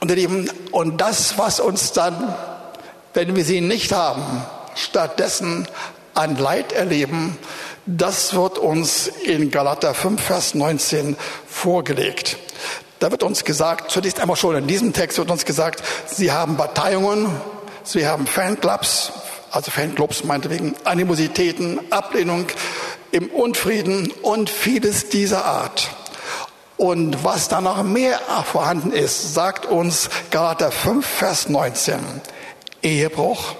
Und, 0.00 1.00
das, 1.00 1.38
was 1.38 1.60
uns 1.60 1.92
dann, 1.92 2.34
wenn 3.14 3.34
wir 3.34 3.44
sie 3.44 3.60
nicht 3.60 3.92
haben, 3.92 4.44
stattdessen 4.74 5.66
an 6.14 6.36
Leid 6.36 6.72
erleben, 6.72 7.38
das 7.86 8.34
wird 8.34 8.58
uns 8.58 9.06
in 9.06 9.50
Galater 9.50 9.94
5, 9.94 10.20
Vers 10.20 10.54
19 10.54 11.16
vorgelegt. 11.46 12.36
Da 12.98 13.10
wird 13.10 13.22
uns 13.22 13.44
gesagt, 13.44 13.90
zunächst 13.90 14.20
einmal 14.20 14.36
schon 14.36 14.56
in 14.56 14.66
diesem 14.66 14.92
Text 14.92 15.18
wird 15.18 15.30
uns 15.30 15.44
gesagt, 15.44 15.82
sie 16.06 16.32
haben 16.32 16.56
Bataillungen, 16.56 17.30
sie 17.82 18.06
haben 18.06 18.26
Fanclubs, 18.26 19.12
also 19.50 19.70
Fanclubs 19.70 20.24
meinetwegen, 20.24 20.74
Animositäten, 20.84 21.80
Ablehnung 21.90 22.46
im 23.12 23.28
Unfrieden 23.28 24.10
und 24.22 24.50
vieles 24.50 25.08
dieser 25.08 25.44
Art. 25.44 25.90
Und 26.76 27.22
was 27.22 27.48
da 27.48 27.60
noch 27.60 27.82
mehr 27.84 28.18
vorhanden 28.50 28.90
ist, 28.90 29.34
sagt 29.34 29.66
uns 29.66 30.10
Galater 30.30 30.72
5, 30.72 31.06
Vers 31.06 31.48
19. 31.48 31.94
Ehebruch, 32.84 33.54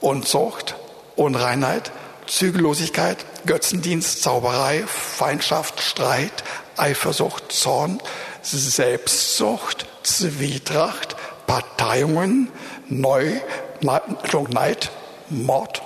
Unzucht, 0.00 0.74
Unreinheit, 1.14 1.92
Zügellosigkeit, 2.26 3.24
Götzendienst, 3.44 4.22
Zauberei, 4.22 4.84
Feindschaft, 4.86 5.80
Streit, 5.80 6.42
Eifersucht, 6.76 7.52
Zorn, 7.52 8.00
Selbstsucht, 8.42 9.86
Zwietracht, 10.02 11.16
Parteiungen, 11.46 12.48
Neu, 12.88 13.40
Neid, 13.82 14.90
Mord, 15.28 15.82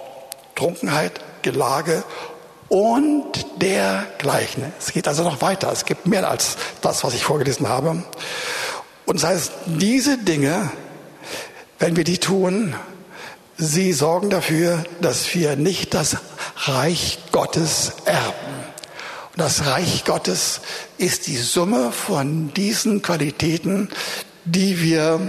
Trunkenheit, 0.55 1.21
Gelage 1.43 2.05
und 2.69 3.47
dergleichen. 3.61 4.73
Es 4.79 4.93
geht 4.93 5.09
also 5.09 5.23
noch 5.23 5.41
weiter. 5.41 5.71
Es 5.73 5.85
gibt 5.85 6.07
mehr 6.07 6.29
als 6.29 6.57
das, 6.81 7.05
was 7.05 7.15
ich 7.15 7.25
vorgelesen 7.25 7.69
habe. 7.69 8.05
Und 9.07 9.23
das 9.23 9.25
heißt, 9.25 9.53
diese 9.67 10.19
Dinge, 10.19 10.71
wenn 11.79 11.97
wir 11.97 12.05
die 12.05 12.19
tun, 12.19 12.75
sie 13.59 13.93
sorgen 13.93 14.31
dafür, 14.31 14.85
dass 15.01 15.35
wir 15.35 15.57
nicht 15.57 15.95
das 15.95 16.19
Reich 16.57 17.19
Gottes 17.33 17.93
erben. 18.05 18.57
Und 19.33 19.41
das 19.41 19.67
Reich 19.67 20.05
Gottes 20.05 20.61
ist 20.99 21.27
die 21.27 21.37
Summe 21.37 21.93
von 21.93 22.53
diesen 22.55 23.03
Qualitäten, 23.03 23.91
die 24.45 24.81
wir 24.81 25.21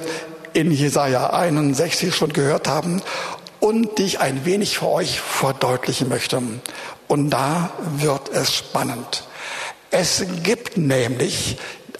in 0.53 0.71
Jesaja 0.71 1.31
61 1.31 2.15
schon 2.15 2.33
gehört 2.33 2.67
haben 2.67 3.01
und 3.59 3.97
die 3.97 4.03
ich 4.03 4.19
ein 4.19 4.45
wenig 4.45 4.77
für 4.77 4.87
euch 4.87 5.19
verdeutlichen 5.19 6.09
möchte. 6.09 6.41
Und 7.07 7.29
da 7.29 7.71
wird 7.97 8.29
es 8.29 8.53
spannend. 8.53 9.27
Es 9.91 10.25
gibt 10.43 10.77
nämlich 10.77 11.57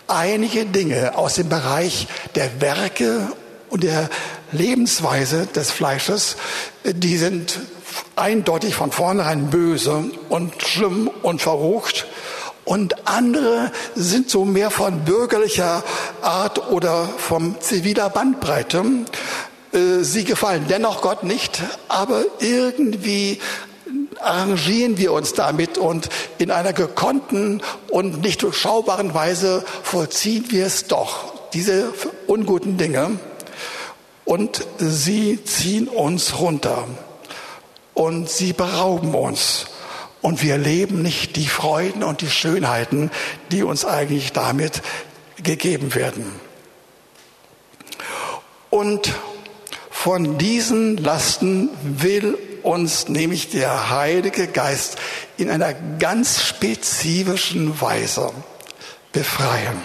einige 0.08 0.66
Dinge 0.66 1.18
aus 1.18 1.36
dem 1.36 1.50
Bereich 1.50 2.08
der 2.36 2.62
Werke 2.62 3.32
und 3.70 3.84
der 3.84 4.10
Lebensweise 4.52 5.46
des 5.48 5.72
Fleisches, 5.72 6.38
die 6.84 7.18
sind 7.18 7.60
eindeutig 8.16 8.76
von 8.76 8.92
vornherein 8.92 9.50
böse 9.50 10.06
und 10.30 10.62
schlimm 10.62 11.10
und 11.22 11.42
verrucht. 11.42 12.08
Und 12.66 13.08
andere 13.08 13.72
sind 13.96 14.30
so 14.30 14.44
mehr 14.44 14.72
von 14.72 15.06
bürgerlicher 15.06 15.84
Art 16.22 16.70
oder 16.70 17.08
vom 17.18 17.60
ziviler 17.62 18.10
Bandbreite. 18.10 18.84
Äh, 19.72 20.04
sie 20.04 20.26
gefallen 20.26 20.66
dennoch 20.70 21.02
Gott 21.02 21.24
nicht, 21.24 21.62
aber 21.88 22.26
irgendwie 22.40 23.40
arrangieren 24.20 24.98
wir 24.98 25.14
uns 25.14 25.34
damit 25.34 25.78
und 25.78 26.10
in 26.40 26.52
einer 26.52 26.74
gekonnten 26.74 27.62
und 27.90 28.22
nicht 28.22 28.44
durchschaubaren 28.44 29.14
Weise 29.14 29.64
vollziehen 29.84 30.46
wir 30.50 30.66
es 30.66 30.88
doch, 30.88 31.50
diese 31.54 31.94
unguten 32.26 32.78
Dinge. 32.78 33.18
Und 34.28 34.68
sie 34.78 35.42
ziehen 35.46 35.88
uns 35.88 36.38
runter 36.38 36.86
und 37.94 38.30
sie 38.30 38.52
berauben 38.52 39.16
uns. 39.16 39.68
Und 40.22 40.44
wir 40.44 40.58
leben 40.58 41.02
nicht 41.02 41.38
die 41.38 41.48
Freuden 41.48 42.04
und 42.04 42.20
die 42.20 42.30
Schönheiten, 42.30 43.10
die 43.52 43.64
uns 43.64 43.86
eigentlich 43.86 44.34
damit 44.34 44.82
gegeben 45.42 45.96
werden. 45.96 46.26
Und 48.70 49.14
von 49.90 50.38
diesen 50.38 50.98
Lasten 50.98 51.70
will 51.82 52.38
uns 52.64 53.08
nämlich 53.08 53.50
der 53.50 53.92
Heilige 53.92 54.48
Geist 54.48 54.98
in 55.38 55.50
einer 55.50 55.74
ganz 55.74 56.42
spezifischen 56.44 57.80
Weise 57.80 58.34
befreien. 59.14 59.82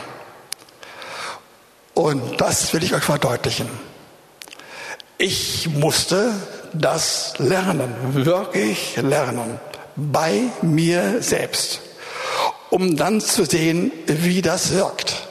Und 1.95 2.41
das 2.41 2.75
will 2.75 2.83
ich 2.83 2.93
euch 2.93 3.05
verdeutlichen. 3.05 3.92
Ich 5.25 5.69
musste 5.69 6.33
das 6.73 7.35
lernen, 7.39 7.95
wirklich 8.13 8.97
lernen, 8.97 9.61
bei 9.95 10.41
mir 10.63 11.23
selbst, 11.23 11.81
um 12.71 12.97
dann 12.97 13.21
zu 13.21 13.45
sehen, 13.45 13.93
wie 14.09 14.43
das 14.43 14.73
wirkt. 14.73 15.29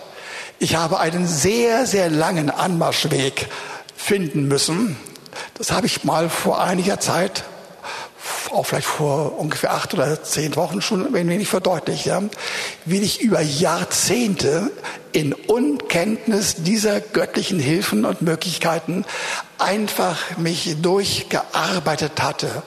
Ich 0.60 0.78
habe 0.78 1.02
einen 1.02 1.28
sehr, 1.28 1.86
sehr 1.86 2.10
langen 2.10 2.50
Anmarschweg 2.50 3.50
finden 3.94 4.48
müssen. 4.48 4.96
Das 5.58 5.74
habe 5.74 5.88
ich 5.88 6.06
mal 6.06 6.30
vor 6.30 6.64
einiger 6.64 7.02
Zeit, 7.02 7.44
auch 8.52 8.66
vielleicht 8.66 8.88
vor 8.88 9.40
ungefähr 9.40 9.74
acht 9.74 9.94
oder 9.94 10.24
zehn 10.24 10.56
Wochen 10.56 10.82
schon 10.82 11.06
ein 11.06 11.14
wenig 11.14 11.48
verdeutlicht, 11.48 12.06
ja, 12.06 12.22
wie 12.86 13.00
ich 13.00 13.22
über 13.22 13.42
Jahrzehnte 13.42 14.72
in 15.12 15.34
Unkenntnis 15.34 16.56
dieser 16.58 17.00
göttlichen 17.00 17.60
Hilfen 17.60 18.06
und 18.06 18.22
Möglichkeiten 18.22 19.06
einfach 19.58 20.38
mich 20.38 20.78
durchgearbeitet 20.82 22.22
hatte. 22.22 22.64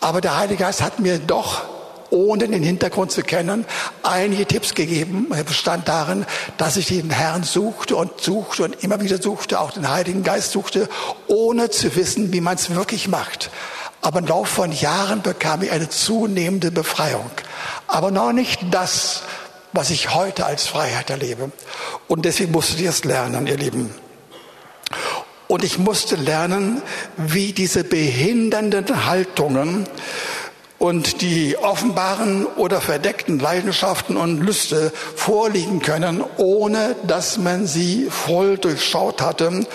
Aber 0.00 0.20
der 0.20 0.38
Heilige 0.38 0.64
Geist 0.64 0.82
hat 0.82 1.00
mir 1.00 1.18
doch 1.18 1.62
ohne 2.10 2.48
den 2.48 2.62
Hintergrund 2.62 3.12
zu 3.12 3.22
kennen, 3.22 3.64
einige 4.02 4.46
Tipps 4.46 4.74
gegeben. 4.74 5.28
Er 5.32 5.44
bestand 5.44 5.88
darin, 5.88 6.26
dass 6.58 6.76
ich 6.76 6.88
den 6.88 7.10
Herrn 7.10 7.44
suchte 7.44 7.96
und 7.96 8.20
suchte 8.20 8.64
und 8.64 8.82
immer 8.82 9.00
wieder 9.00 9.22
suchte, 9.22 9.60
auch 9.60 9.70
den 9.70 9.88
Heiligen 9.88 10.22
Geist 10.22 10.50
suchte, 10.50 10.88
ohne 11.28 11.70
zu 11.70 11.94
wissen, 11.94 12.32
wie 12.32 12.40
man 12.40 12.56
es 12.56 12.74
wirklich 12.74 13.06
macht. 13.08 13.50
Aber 14.02 14.20
im 14.20 14.26
Laufe 14.26 14.54
von 14.54 14.72
Jahren 14.72 15.22
bekam 15.22 15.62
ich 15.62 15.70
eine 15.70 15.88
zunehmende 15.88 16.70
Befreiung. 16.70 17.30
Aber 17.86 18.10
noch 18.10 18.32
nicht 18.32 18.60
das, 18.70 19.22
was 19.72 19.90
ich 19.90 20.14
heute 20.14 20.46
als 20.46 20.66
Freiheit 20.66 21.10
erlebe. 21.10 21.52
Und 22.08 22.24
deswegen 22.24 22.52
musste 22.52 22.80
ich 22.80 22.88
es 22.88 23.04
lernen, 23.04 23.46
ihr 23.46 23.56
Lieben. 23.56 23.94
Und 25.48 25.64
ich 25.64 25.78
musste 25.78 26.16
lernen, 26.16 26.80
wie 27.16 27.52
diese 27.52 27.84
behindernden 27.84 29.06
Haltungen 29.06 29.86
und 30.78 31.20
die 31.20 31.58
offenbaren 31.58 32.46
oder 32.46 32.80
verdeckten 32.80 33.38
Leidenschaften 33.38 34.16
und 34.16 34.40
Lüste 34.40 34.92
vorliegen 35.14 35.80
können, 35.80 36.24
ohne 36.38 36.96
dass 37.06 37.36
man 37.36 37.66
sie 37.66 38.08
voll 38.08 38.56
durchschaut 38.56 39.20
hatte, 39.20 39.66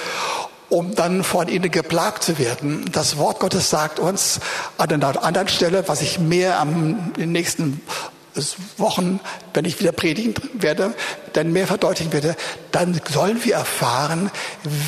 um 0.75 0.93
dann 0.93 1.23
von 1.23 1.47
ihnen 1.47 1.71
geplagt 1.71 2.23
zu 2.23 2.37
werden. 2.37 2.83
Das 2.91 3.15
Wort 3.15 3.39
Gottes 3.39 3.69
sagt 3.69 3.97
uns 3.97 4.41
an 4.77 4.91
einer 4.91 5.23
anderen 5.23 5.47
Stelle, 5.47 5.87
was 5.87 6.01
ich 6.01 6.19
mehr 6.19 6.59
am, 6.59 7.13
in 7.15 7.21
den 7.21 7.31
nächsten 7.31 7.81
Wochen, 8.75 9.21
wenn 9.53 9.63
ich 9.63 9.79
wieder 9.79 9.93
predigen 9.93 10.33
werde, 10.53 10.93
dann 11.31 11.53
mehr 11.53 11.65
verdeutlichen 11.65 12.11
werde, 12.11 12.35
dann 12.73 12.99
sollen 13.09 13.45
wir 13.45 13.55
erfahren, 13.55 14.29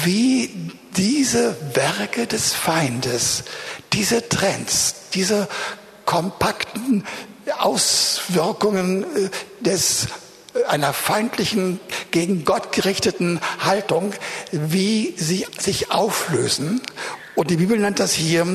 wie 0.03 0.73
diese 0.97 1.55
Werke 1.73 2.27
des 2.27 2.51
Feindes, 2.51 3.45
diese 3.93 4.27
Trends, 4.27 4.95
diese 5.13 5.47
kompakten 6.03 7.05
Auswirkungen 7.59 9.03
äh, 9.03 9.29
des 9.61 10.07
einer 10.65 10.93
feindlichen, 10.93 11.79
gegen 12.11 12.45
Gott 12.45 12.71
gerichteten 12.71 13.39
Haltung, 13.59 14.13
wie 14.51 15.13
sie 15.17 15.45
sich 15.57 15.91
auflösen. 15.91 16.81
Und 17.35 17.51
die 17.51 17.57
Bibel 17.57 17.77
nennt 17.77 17.99
das 17.99 18.13
hier, 18.13 18.47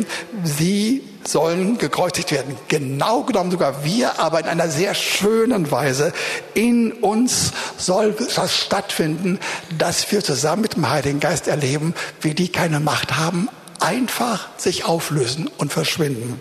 sie 0.42 1.02
sollen 1.24 1.78
gekreuzigt 1.78 2.32
werden. 2.32 2.56
Genau 2.68 3.22
genommen 3.22 3.52
sogar 3.52 3.84
wir, 3.84 4.18
aber 4.18 4.40
in 4.40 4.46
einer 4.46 4.68
sehr 4.68 4.94
schönen 4.94 5.70
Weise. 5.70 6.12
In 6.54 6.92
uns 6.92 7.52
soll 7.78 8.14
das 8.34 8.56
stattfinden, 8.56 9.38
dass 9.78 10.10
wir 10.10 10.24
zusammen 10.24 10.62
mit 10.62 10.74
dem 10.74 10.90
Heiligen 10.90 11.20
Geist 11.20 11.46
erleben, 11.46 11.94
wie 12.20 12.34
die 12.34 12.48
keine 12.48 12.80
Macht 12.80 13.16
haben, 13.16 13.48
einfach 13.78 14.48
sich 14.56 14.84
auflösen 14.84 15.48
und 15.58 15.72
verschwinden. 15.72 16.40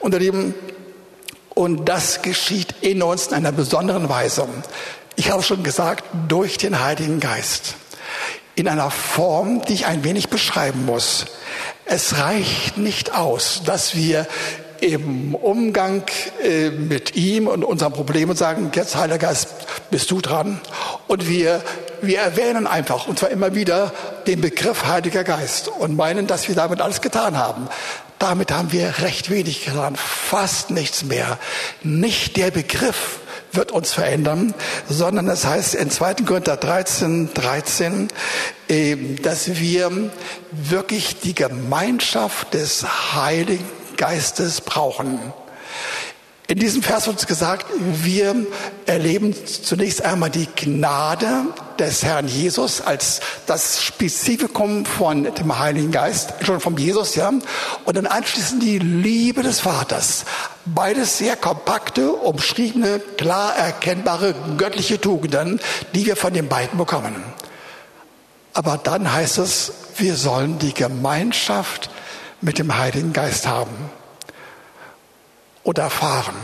Und 0.00 0.14
ihr 0.14 0.20
Lieben, 0.20 0.54
und 1.58 1.86
das 1.86 2.22
geschieht 2.22 2.72
in 2.82 3.02
uns 3.02 3.26
in 3.26 3.34
einer 3.34 3.50
besonderen 3.50 4.08
Weise. 4.08 4.46
Ich 5.16 5.32
habe 5.32 5.42
schon 5.42 5.64
gesagt, 5.64 6.04
durch 6.28 6.56
den 6.56 6.80
Heiligen 6.80 7.18
Geist. 7.18 7.74
in 8.54 8.68
einer 8.68 8.90
Form, 8.90 9.62
die 9.62 9.74
ich 9.74 9.86
ein 9.86 10.02
wenig 10.04 10.28
beschreiben 10.28 10.84
muss. 10.86 11.26
Es 11.84 12.18
reicht 12.18 12.76
nicht 12.76 13.14
aus, 13.14 13.62
dass 13.64 13.96
wir 13.96 14.26
im 14.80 15.34
Umgang 15.34 16.04
äh, 16.44 16.70
mit 16.70 17.16
ihm 17.16 17.48
und 17.48 17.64
unseren 17.64 17.92
Problemen 17.92 18.36
sagen, 18.36 18.70
jetzt 18.74 18.94
Heiliger 18.96 19.18
Geist, 19.18 19.48
bist 19.90 20.10
du 20.12 20.20
dran. 20.20 20.60
Und 21.08 21.28
wir, 21.28 21.60
wir 22.02 22.18
erwähnen 22.18 22.68
einfach, 22.68 23.08
und 23.08 23.18
zwar 23.18 23.30
immer 23.30 23.54
wieder, 23.56 23.92
den 24.28 24.40
Begriff 24.40 24.86
Heiliger 24.86 25.24
Geist 25.24 25.68
und 25.68 25.96
meinen, 25.96 26.28
dass 26.28 26.48
wir 26.48 26.54
damit 26.54 26.80
alles 26.80 27.00
getan 27.00 27.36
haben. 27.36 27.68
Damit 28.18 28.50
haben 28.50 28.72
wir 28.72 28.98
recht 28.98 29.30
wenig 29.30 29.64
getan, 29.64 29.96
fast 29.96 30.70
nichts 30.70 31.04
mehr. 31.04 31.38
Nicht 31.82 32.36
der 32.36 32.50
Begriff 32.50 33.20
wird 33.52 33.72
uns 33.72 33.92
verändern, 33.92 34.54
sondern 34.88 35.28
es 35.28 35.46
heißt 35.46 35.74
in 35.74 35.90
2. 35.90 36.14
Korinther 36.26 36.56
13, 36.56 37.32
13, 37.32 38.08
dass 39.22 39.58
wir 39.58 40.10
wirklich 40.50 41.20
die 41.20 41.34
Gemeinschaft 41.34 42.54
des 42.54 43.14
Heiligen 43.14 43.64
Geistes 43.96 44.60
brauchen. 44.60 45.32
In 46.50 46.58
diesem 46.58 46.82
Vers 46.82 47.06
wird 47.06 47.26
gesagt, 47.26 47.66
wir 47.78 48.34
erleben 48.86 49.34
zunächst 49.44 50.02
einmal 50.02 50.30
die 50.30 50.48
Gnade 50.56 51.44
des 51.78 52.02
Herrn 52.02 52.26
Jesus 52.26 52.80
als 52.80 53.20
das 53.44 53.82
Spezifikum 53.82 54.86
von 54.86 55.24
dem 55.24 55.58
Heiligen 55.58 55.90
Geist, 55.90 56.32
schon 56.40 56.58
vom 56.60 56.78
Jesus, 56.78 57.16
ja, 57.16 57.30
und 57.84 57.96
dann 57.98 58.06
anschließend 58.06 58.62
die 58.62 58.78
Liebe 58.78 59.42
des 59.42 59.60
Vaters. 59.60 60.24
Beides 60.64 61.18
sehr 61.18 61.36
kompakte, 61.36 62.12
umschriebene, 62.12 62.98
klar 63.18 63.54
erkennbare 63.54 64.34
göttliche 64.56 64.98
Tugenden, 64.98 65.60
die 65.94 66.06
wir 66.06 66.16
von 66.16 66.32
den 66.32 66.48
beiden 66.48 66.78
bekommen. 66.78 67.14
Aber 68.54 68.80
dann 68.82 69.12
heißt 69.12 69.36
es, 69.36 69.72
wir 69.98 70.16
sollen 70.16 70.58
die 70.58 70.72
Gemeinschaft 70.72 71.90
mit 72.40 72.58
dem 72.58 72.78
Heiligen 72.78 73.12
Geist 73.12 73.46
haben 73.46 73.90
oder 75.68 75.82
erfahren. 75.82 76.34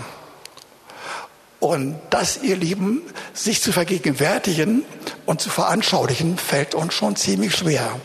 Und 1.59 1.99
das, 2.11 2.43
ihr 2.43 2.57
Lieben, 2.57 3.01
sich 3.33 3.63
zu 3.63 3.73
vergegenwärtigen 3.73 4.85
und 5.25 5.41
zu 5.41 5.49
veranschaulichen, 5.49 6.37
fällt 6.37 6.75
uns 6.75 6.93
schon 6.93 7.17
ziemlich 7.17 7.57
schwer. 7.57 7.99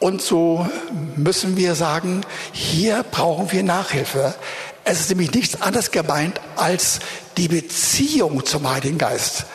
Und 0.00 0.22
so 0.22 0.68
müssen 1.14 1.56
wir 1.56 1.76
sagen, 1.76 2.22
hier 2.50 3.04
brauchen 3.04 3.52
wir 3.52 3.62
Nachhilfe. 3.62 4.34
Es 4.82 4.98
ist 4.98 5.10
nämlich 5.10 5.32
nichts 5.32 5.62
anderes 5.62 5.92
gemeint 5.92 6.40
als 6.56 6.98
die 7.36 7.46
Beziehung 7.46 8.44
zum 8.44 8.68
Heiligen 8.68 8.98
Geist. 8.98 9.46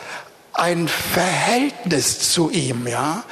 Ein 0.54 0.88
Verhältnis 0.88 2.32
zu 2.32 2.48
ihm, 2.48 2.86
ja 2.86 3.22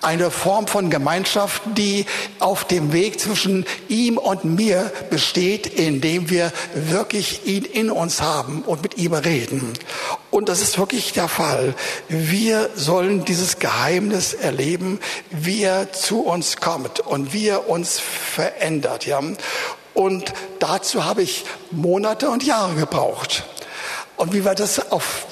eine 0.00 0.30
Form 0.30 0.66
von 0.66 0.90
Gemeinschaft, 0.90 1.62
die 1.76 2.06
auf 2.38 2.64
dem 2.64 2.92
Weg 2.92 3.20
zwischen 3.20 3.66
ihm 3.88 4.18
und 4.18 4.44
mir 4.44 4.92
besteht, 5.10 5.66
indem 5.66 6.30
wir 6.30 6.52
wirklich 6.74 7.46
ihn 7.46 7.64
in 7.64 7.90
uns 7.90 8.22
haben 8.22 8.62
und 8.62 8.82
mit 8.82 8.98
ihm 8.98 9.14
reden. 9.14 9.72
Und 10.30 10.48
das 10.48 10.60
ist 10.60 10.78
wirklich 10.78 11.12
der 11.12 11.28
Fall. 11.28 11.74
Wir 12.08 12.70
sollen 12.74 13.24
dieses 13.24 13.58
Geheimnis 13.58 14.34
erleben, 14.34 15.00
wie 15.30 15.62
er 15.62 15.92
zu 15.92 16.20
uns 16.20 16.56
kommt 16.58 17.00
und 17.00 17.32
wie 17.32 17.48
er 17.48 17.68
uns 17.68 17.98
verändert. 17.98 19.06
Ja? 19.06 19.20
Und 19.94 20.32
dazu 20.60 21.04
habe 21.04 21.22
ich 21.22 21.44
Monate 21.70 22.30
und 22.30 22.44
Jahre 22.44 22.74
gebraucht. 22.74 23.44
Und 24.16 24.32
wie 24.32 24.44
wir 24.44 24.54
das 24.54 24.92
auf 24.92 25.26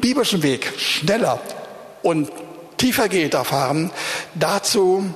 biblischen 0.00 0.42
Weg 0.42 0.72
schneller 0.78 1.40
und 2.02 2.30
tiefer 2.82 3.08
geht 3.08 3.34
erfahren, 3.34 3.92
dazu 4.34 5.08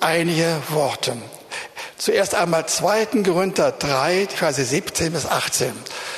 einige 0.00 0.60
Worte. 0.70 1.12
Zuerst 1.96 2.34
einmal 2.34 2.66
2. 2.66 3.22
Korinther 3.24 3.70
3, 3.70 4.26
Verse 4.34 4.64
17 4.64 5.12
bis 5.12 5.24
18. 5.24 5.72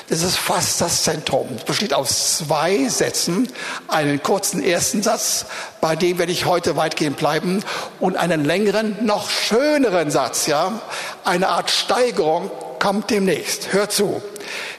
Das 0.08 0.22
ist 0.22 0.38
fast 0.38 0.80
das 0.80 1.02
Zentrum. 1.02 1.48
Es 1.58 1.64
besteht 1.64 1.92
aus 1.92 2.38
zwei 2.38 2.88
Sätzen. 2.88 3.46
Einen 3.88 4.22
kurzen 4.22 4.64
ersten 4.64 5.02
Satz, 5.02 5.44
bei 5.82 5.96
dem 5.96 6.16
werde 6.16 6.32
ich 6.32 6.46
heute 6.46 6.76
weitgehend 6.76 7.18
bleiben, 7.18 7.62
und 8.00 8.16
einen 8.16 8.46
längeren, 8.46 9.04
noch 9.04 9.28
schöneren 9.28 10.10
Satz, 10.10 10.46
ja. 10.46 10.80
Eine 11.24 11.48
Art 11.50 11.70
Steigerung 11.70 12.50
kommt 12.78 13.10
demnächst. 13.10 13.74
Hör 13.74 13.90
zu. 13.90 14.22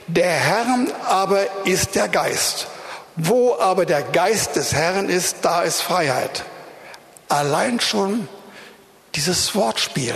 Der 0.08 0.32
Herr 0.32 0.66
aber 1.06 1.42
ist 1.66 1.94
der 1.94 2.08
Geist. 2.08 2.66
Wo 3.18 3.56
aber 3.56 3.86
der 3.86 4.04
Geist 4.04 4.56
des 4.56 4.74
Herrn 4.74 5.10
ist, 5.10 5.38
da 5.42 5.64
ist 5.64 5.82
Freiheit. 5.82 6.46
Allein 7.30 7.80
schon 7.80 8.30
dieses 9.16 9.56
Wortspiel 9.56 10.16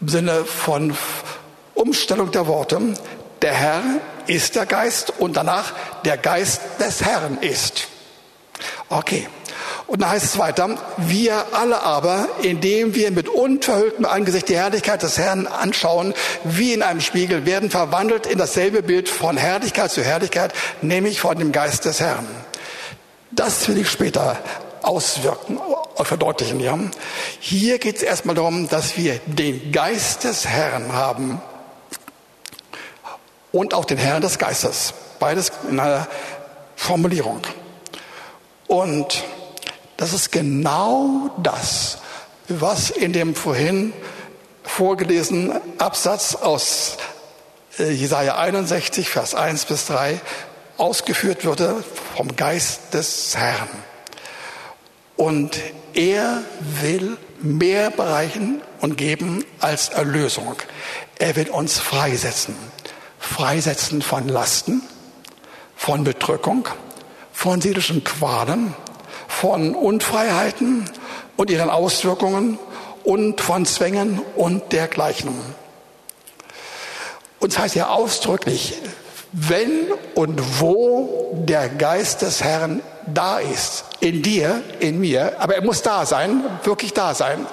im 0.00 0.08
Sinne 0.08 0.44
von 0.44 0.96
Umstellung 1.74 2.30
der 2.30 2.46
Worte. 2.46 2.94
Der 3.42 3.52
Herr 3.52 3.82
ist 4.28 4.54
der 4.54 4.66
Geist 4.66 5.12
und 5.18 5.36
danach 5.36 5.72
der 6.04 6.16
Geist 6.16 6.62
des 6.78 7.02
Herrn 7.02 7.38
ist. 7.40 7.88
Okay. 8.88 9.26
Und 9.92 10.00
dann 10.00 10.08
heißt 10.08 10.24
es 10.24 10.38
weiter, 10.38 10.70
wir 10.96 11.44
alle 11.52 11.82
aber, 11.82 12.26
indem 12.40 12.94
wir 12.94 13.10
mit 13.10 13.28
unverhülltem 13.28 14.06
Angesicht 14.06 14.48
die 14.48 14.56
Herrlichkeit 14.56 15.02
des 15.02 15.18
Herrn 15.18 15.46
anschauen, 15.46 16.14
wie 16.44 16.72
in 16.72 16.80
einem 16.80 17.02
Spiegel, 17.02 17.44
werden 17.44 17.68
verwandelt 17.68 18.24
in 18.24 18.38
dasselbe 18.38 18.82
Bild 18.82 19.10
von 19.10 19.36
Herrlichkeit 19.36 19.90
zu 19.90 20.02
Herrlichkeit, 20.02 20.54
nämlich 20.80 21.20
von 21.20 21.36
dem 21.38 21.52
Geist 21.52 21.84
des 21.84 22.00
Herrn. 22.00 22.26
Das 23.32 23.68
will 23.68 23.76
ich 23.76 23.90
später 23.90 24.38
auswirken, 24.80 25.60
verdeutlichen. 25.96 26.58
Ja? 26.60 26.78
Hier 27.38 27.78
geht 27.78 27.96
es 27.96 28.02
erstmal 28.02 28.34
darum, 28.34 28.70
dass 28.70 28.96
wir 28.96 29.20
den 29.26 29.72
Geist 29.72 30.24
des 30.24 30.48
Herrn 30.48 30.94
haben 30.94 31.38
und 33.52 33.74
auch 33.74 33.84
den 33.84 33.98
Herrn 33.98 34.22
des 34.22 34.38
Geistes. 34.38 34.94
Beides 35.18 35.52
in 35.68 35.78
einer 35.78 36.08
Formulierung. 36.76 37.42
Und 38.68 39.22
das 39.96 40.12
ist 40.12 40.32
genau 40.32 41.30
das, 41.42 41.98
was 42.48 42.90
in 42.90 43.12
dem 43.12 43.34
vorhin 43.34 43.92
vorgelesenen 44.62 45.60
Absatz 45.78 46.34
aus 46.34 46.96
äh, 47.78 47.90
Jesaja 47.90 48.36
61, 48.36 49.08
Vers 49.08 49.34
1 49.34 49.66
bis 49.66 49.86
3 49.86 50.20
ausgeführt 50.78 51.44
würde 51.44 51.84
vom 52.16 52.34
Geist 52.36 52.94
des 52.94 53.36
Herrn. 53.36 53.68
Und 55.16 55.58
er 55.94 56.42
will 56.60 57.16
mehr 57.40 57.90
bereichen 57.90 58.62
und 58.80 58.96
geben 58.96 59.44
als 59.60 59.90
Erlösung. 59.90 60.56
Er 61.18 61.36
will 61.36 61.50
uns 61.50 61.78
freisetzen. 61.78 62.56
Freisetzen 63.18 64.02
von 64.02 64.28
Lasten, 64.28 64.82
von 65.76 66.02
Bedrückung, 66.02 66.68
von 67.32 67.60
seelischen 67.60 68.02
Qualen, 68.02 68.74
von 69.32 69.74
Unfreiheiten 69.74 70.84
und 71.36 71.50
ihren 71.50 71.70
Auswirkungen 71.70 72.58
und 73.02 73.40
von 73.40 73.66
Zwängen 73.66 74.20
und 74.36 74.72
dergleichen. 74.72 75.34
Und 77.40 77.52
es 77.52 77.58
heißt 77.58 77.74
ja 77.74 77.88
ausdrücklich, 77.88 78.78
wenn 79.32 79.70
und 80.14 80.60
wo 80.60 81.32
der 81.32 81.68
Geist 81.70 82.22
des 82.22 82.44
Herrn 82.44 82.82
da 83.06 83.38
ist, 83.38 83.84
in 84.00 84.22
dir, 84.22 84.62
in 84.78 85.00
mir, 85.00 85.40
aber 85.40 85.56
er 85.56 85.64
muss 85.64 85.82
da 85.82 86.06
sein, 86.06 86.44
wirklich 86.62 86.92
da 86.92 87.14
sein. 87.14 87.46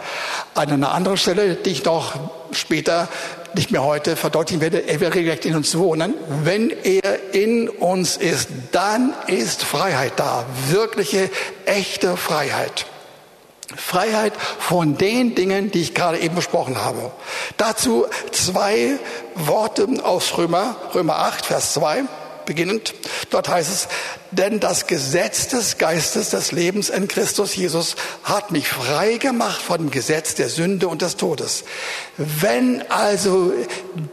An 0.53 0.69
einer 0.69 0.91
anderen 0.91 1.17
Stelle, 1.17 1.55
die 1.55 1.71
ich 1.71 1.85
noch 1.85 2.13
später 2.51 3.07
nicht 3.55 3.71
mehr 3.71 3.83
heute 3.83 4.15
verdeutlichen 4.15 4.61
werde, 4.61 4.87
er 4.87 4.99
will 4.99 5.09
regelrecht 5.09 5.45
in 5.45 5.55
uns 5.55 5.77
wohnen. 5.77 6.13
Wenn 6.43 6.69
er 6.69 7.33
in 7.33 7.69
uns 7.69 8.17
ist, 8.17 8.49
dann 8.71 9.13
ist 9.27 9.63
Freiheit 9.63 10.13
da. 10.17 10.45
Wirkliche, 10.69 11.29
echte 11.65 12.17
Freiheit. 12.17 12.85
Freiheit 13.75 14.33
von 14.59 14.97
den 14.97 15.35
Dingen, 15.35 15.71
die 15.71 15.81
ich 15.81 15.93
gerade 15.93 16.19
eben 16.19 16.35
besprochen 16.35 16.83
habe. 16.83 17.11
Dazu 17.57 18.05
zwei 18.31 18.97
Worte 19.35 19.87
aus 20.03 20.37
Römer, 20.37 20.75
Römer 20.95 21.17
8, 21.19 21.45
Vers 21.45 21.73
2 21.73 22.05
beginnend. 22.49 22.95
Dort 23.29 23.47
heißt 23.47 23.71
es, 23.71 23.87
denn 24.31 24.59
das 24.59 24.87
Gesetz 24.87 25.47
des 25.47 25.77
Geistes 25.77 26.31
des 26.31 26.51
Lebens 26.51 26.89
in 26.89 27.07
Christus 27.07 27.55
Jesus 27.55 27.95
hat 28.23 28.49
mich 28.49 28.67
frei 28.67 29.17
gemacht 29.17 29.61
von 29.61 29.77
dem 29.77 29.91
Gesetz 29.91 30.33
der 30.33 30.49
Sünde 30.49 30.87
und 30.87 31.03
des 31.03 31.15
Todes. 31.15 31.63
Wenn 32.17 32.83
also 32.89 33.53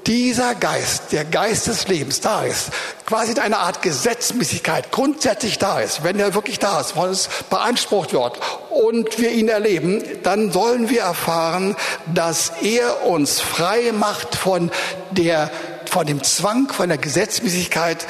dieser 0.07 0.55
Geist, 0.55 1.13
der 1.13 1.25
Geist 1.25 1.67
des 1.67 1.89
Lebens 1.89 2.21
da 2.21 2.45
ist, 2.45 2.69
quasi 3.07 3.33
in 3.33 3.39
einer 3.39 3.61
Art 3.61 3.81
Gesetzmäßigkeit 3.81 4.93
grundsätzlich 4.93 5.59
da 5.59 5.81
ist, 5.81 6.05
wenn 6.05 6.19
er 6.19 6.35
wirklich 6.35 6.59
da 6.59 6.81
ist, 6.81 6.93
von 6.93 7.09
uns 7.09 7.31
beansprucht 7.49 8.13
wird 8.13 8.39
und 8.71 9.19
wir 9.19 9.31
ihn 9.31 9.49
erleben, 9.49 10.05
dann 10.23 10.53
sollen 10.53 10.91
wir 10.91 11.03
erfahren, 11.03 11.75
dass 12.15 12.53
er 12.63 13.07
uns 13.07 13.41
frei 13.41 13.93
macht 13.93 14.35
von 14.35 14.71
der 15.11 15.51
von 15.91 16.07
dem 16.07 16.23
Zwang, 16.23 16.69
von 16.73 16.89
der 16.89 16.99
Gesetzmäßigkeit, 16.99 18.07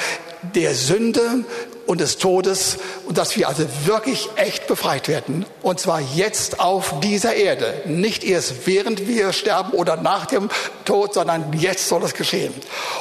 der 0.55 0.75
Sünde 0.75 1.45
und 1.87 2.01
des 2.01 2.17
Todes 2.17 2.77
und 3.05 3.17
dass 3.17 3.37
wir 3.37 3.47
also 3.47 3.63
wirklich 3.85 4.29
echt 4.35 4.67
befreit 4.67 5.07
werden. 5.07 5.45
Und 5.61 5.79
zwar 5.79 6.01
jetzt 6.01 6.59
auf 6.59 6.99
dieser 6.99 7.35
Erde. 7.35 7.81
Nicht 7.85 8.23
erst 8.23 8.67
während 8.67 9.07
wir 9.07 9.31
sterben 9.31 9.71
oder 9.71 9.95
nach 9.95 10.25
dem 10.25 10.49
Tod, 10.85 11.13
sondern 11.13 11.53
jetzt 11.53 11.87
soll 11.87 12.03
es 12.03 12.13
geschehen. 12.13 12.53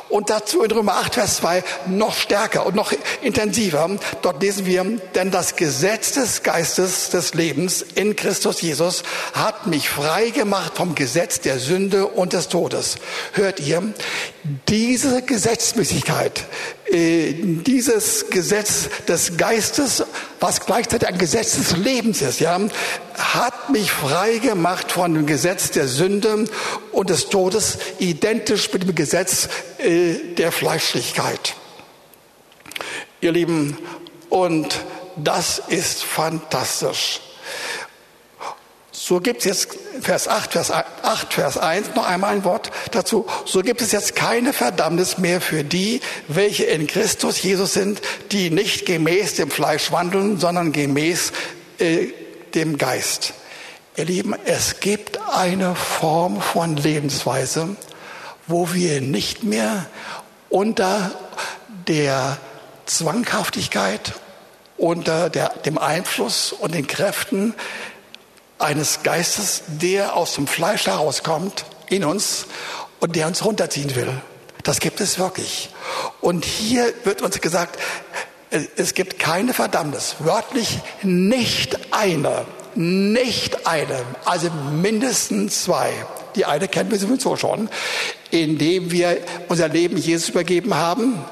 Und 0.09 0.31
dazu 0.31 0.62
in 0.62 0.71
Römer 0.71 0.95
8, 0.95 1.15
Vers 1.15 1.37
2 1.39 1.65
noch 1.87 2.15
stärker 2.15 2.65
und 2.65 2.77
noch 2.77 2.93
intensiver. 3.23 3.91
Dort 4.23 4.41
lesen 4.41 4.67
wir, 4.67 4.85
denn 5.15 5.31
das 5.33 5.57
Gesetz 5.57 6.12
des 6.12 6.45
Geistes 6.45 7.11
des 7.11 7.35
Lebens 7.35 7.83
in 7.83 8.15
Christus 8.15 8.62
Jesus 8.62 9.03
hat 9.35 9.67
mich 9.67 9.89
frei 9.89 10.31
gemacht 10.31 10.73
vom 10.77 10.95
Gesetz 10.95 11.41
der 11.41 11.59
Sünde 11.59 12.07
und 12.07 12.33
des 12.33 12.49
Todes. 12.49 12.97
Hört 13.33 13.59
ihr, 13.59 13.83
diese 14.69 15.23
Gesetzmäßigkeit, 15.23 16.45
äh, 16.91 17.33
dieses 17.33 18.31
Gesetz 18.31 18.89
des 19.09 19.37
Geistes, 19.37 20.05
was 20.41 20.65
gleichzeitig 20.67 21.09
ein 21.09 21.19
Gesetz 21.19 21.57
des 21.57 21.77
Lebens 21.77 22.23
ist, 22.23 22.41
ja, 22.41 22.61
hat 23.15 23.71
mich 23.71 23.91
frei 23.91 24.39
gemacht 24.39 24.93
von 24.93 25.15
dem 25.15 25.27
Gesetz 25.27 25.71
der 25.71 25.89
Sünde 25.89 26.45
und 26.93 27.11
des 27.11 27.29
Todes, 27.29 27.79
identisch 27.99 28.73
mit 28.73 28.85
dem 28.85 28.95
Gesetz 28.95 29.49
äh, 29.79 30.35
der 30.37 30.53
Fleischlichkeit. 30.53 31.55
Ihr 33.21 33.33
Lieben, 33.33 33.79
und 34.29 34.81
das 35.17 35.63
ist 35.69 36.05
fantastisch. 36.05 37.21
So 39.09 39.21
gibt 39.21 39.38
es 39.38 39.45
jetzt 39.45 39.69
Vers 40.01 40.27
8, 40.27 40.51
Vers 40.51 40.73
8, 40.73 41.33
Vers 41.33 41.59
1 41.59 41.95
noch 41.95 42.05
einmal 42.05 42.35
ein 42.35 42.42
Wort 42.42 42.73
dazu. 42.90 43.25
So 43.45 43.62
gibt 43.62 43.81
es 43.81 43.92
jetzt 43.92 44.16
keine 44.16 44.53
Verdammnis 44.53 45.16
mehr 45.16 45.40
für 45.40 45.62
die, 45.62 46.01
welche 46.27 46.64
in 46.64 46.88
Christus 46.88 47.40
Jesus 47.40 47.73
sind, 47.73 48.01
die 48.33 48.51
nicht 48.51 48.85
gemäß 48.85 49.37
dem 49.37 49.53
Fleisch 49.53 49.92
wandeln, 49.92 50.40
sondern 50.40 50.73
gemäß 50.73 51.31
äh, 51.79 52.09
dem 52.57 52.79
Geist. 52.79 53.35
Ihr 53.95 54.07
Lieben, 54.07 54.35
es 54.45 54.81
gibt 54.81 55.21
eine 55.33 55.77
Form 55.77 56.40
von 56.40 56.77
Lebensweise, 56.77 57.77
wo 58.49 58.75
wir 58.75 59.01
nicht 59.01 59.45
mehr 59.45 59.87
unter 60.49 61.12
der 61.87 62.38
Zwanghaftigkeit, 62.87 64.14
unter 64.77 65.31
der, 65.31 65.51
dem 65.64 65.79
Einfluss 65.79 66.51
und 66.51 66.75
den 66.75 66.88
Kräften 66.88 67.55
eines 68.59 69.03
Geistes, 69.03 69.62
der 69.66 70.16
aus 70.16 70.35
dem 70.35 70.47
Fleisch 70.47 70.87
herauskommt 70.87 71.64
in 71.88 72.05
uns 72.05 72.47
und 73.01 73.16
der 73.16 73.27
uns 73.27 73.45
runterziehen 73.45 73.95
will. 73.95 74.11
Das 74.62 74.81
gibt 74.81 75.01
es 75.01 75.19
wirklich. 75.19 75.71
Und 76.21 76.45
hier 76.45 76.92
wird 77.05 77.23
uns 77.23 77.40
gesagt, 77.40 77.79
es 78.51 78.95
gibt 78.95 79.19
keine 79.19 79.55
Verdammnis. 79.55 80.16
Wörtlich 80.21 80.81
nicht 81.03 81.79
eine. 81.92 82.47
Nicht 82.75 83.66
eine. 83.66 84.03
Also 84.25 84.51
mindestens 84.51 85.64
zwei. 85.64 85.92
Die 86.35 86.45
eine 86.45 86.69
kennen 86.69 86.90
wir 86.90 86.99
sowieso 86.99 87.37
schon. 87.37 87.69
Indem 88.31 88.90
wir 88.90 89.19
unser 89.49 89.69
Leben 89.69 89.97
Jesus 89.97 90.31
übergeben 90.31 90.75
haben, 90.75 91.25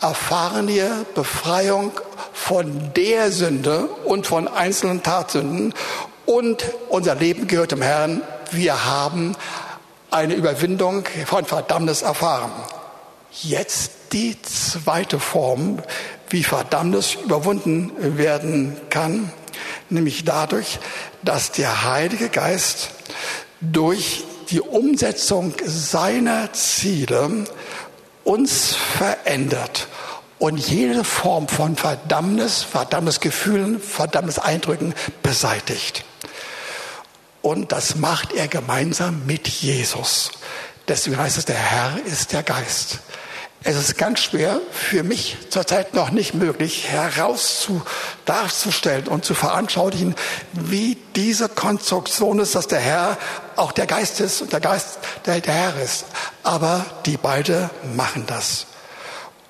erfahren 0.00 0.68
wir 0.68 1.06
Befreiung 1.14 1.92
von 2.32 2.92
der 2.94 3.30
Sünde 3.30 3.84
und 4.04 4.26
von 4.26 4.48
einzelnen 4.48 5.02
Tatsünden 5.02 5.72
und 6.26 6.64
unser 6.88 7.14
Leben 7.14 7.46
gehört 7.46 7.72
dem 7.72 7.82
Herrn. 7.82 8.22
Wir 8.50 8.84
haben 8.84 9.34
eine 10.10 10.34
Überwindung 10.34 11.04
von 11.26 11.44
Verdammnis 11.44 12.02
erfahren. 12.02 12.52
Jetzt 13.32 13.92
die 14.12 14.40
zweite 14.42 15.18
Form, 15.18 15.78
wie 16.28 16.44
Verdammnis 16.44 17.14
überwunden 17.14 17.92
werden 18.18 18.76
kann, 18.90 19.32
nämlich 19.88 20.24
dadurch, 20.24 20.78
dass 21.22 21.52
der 21.52 21.84
Heilige 21.84 22.28
Geist 22.28 22.90
durch 23.60 24.24
die 24.50 24.60
Umsetzung 24.60 25.54
seiner 25.64 26.52
Ziele 26.52 27.46
uns 28.24 28.74
verändert 28.74 29.88
und 30.38 30.58
jede 30.58 31.04
Form 31.04 31.48
von 31.48 31.76
Verdammnis, 31.76 32.62
Verdammnisgefühlen, 32.62 33.80
Verdammniseindrücken 33.80 34.94
beseitigt. 35.22 36.04
Und 37.42 37.72
das 37.72 37.96
macht 37.96 38.32
er 38.32 38.48
gemeinsam 38.48 39.26
mit 39.26 39.48
Jesus. 39.48 40.30
Deswegen 40.88 41.18
heißt 41.18 41.38
es, 41.38 41.44
der 41.44 41.56
Herr 41.56 41.98
ist 42.06 42.32
der 42.32 42.42
Geist. 42.42 43.00
Es 43.64 43.76
ist 43.76 43.96
ganz 43.96 44.20
schwer 44.20 44.60
für 44.72 45.04
mich 45.04 45.36
zurzeit 45.48 45.94
noch 45.94 46.10
nicht 46.10 46.34
möglich 46.34 46.88
herauszu 46.88 47.82
darzustellen 48.24 49.06
und 49.06 49.24
zu 49.24 49.34
veranschaulichen, 49.34 50.16
wie 50.52 50.98
diese 51.14 51.48
Konstruktion 51.48 52.40
ist, 52.40 52.56
dass 52.56 52.66
der 52.66 52.80
Herr 52.80 53.18
auch 53.54 53.70
der 53.70 53.86
Geist 53.86 54.20
ist 54.20 54.42
und 54.42 54.52
der 54.52 54.58
Geist 54.58 54.98
der, 55.26 55.40
der 55.40 55.54
Herr 55.54 55.80
ist. 55.80 56.06
Aber 56.42 56.84
die 57.06 57.16
beide 57.16 57.70
machen 57.94 58.24
das. 58.26 58.66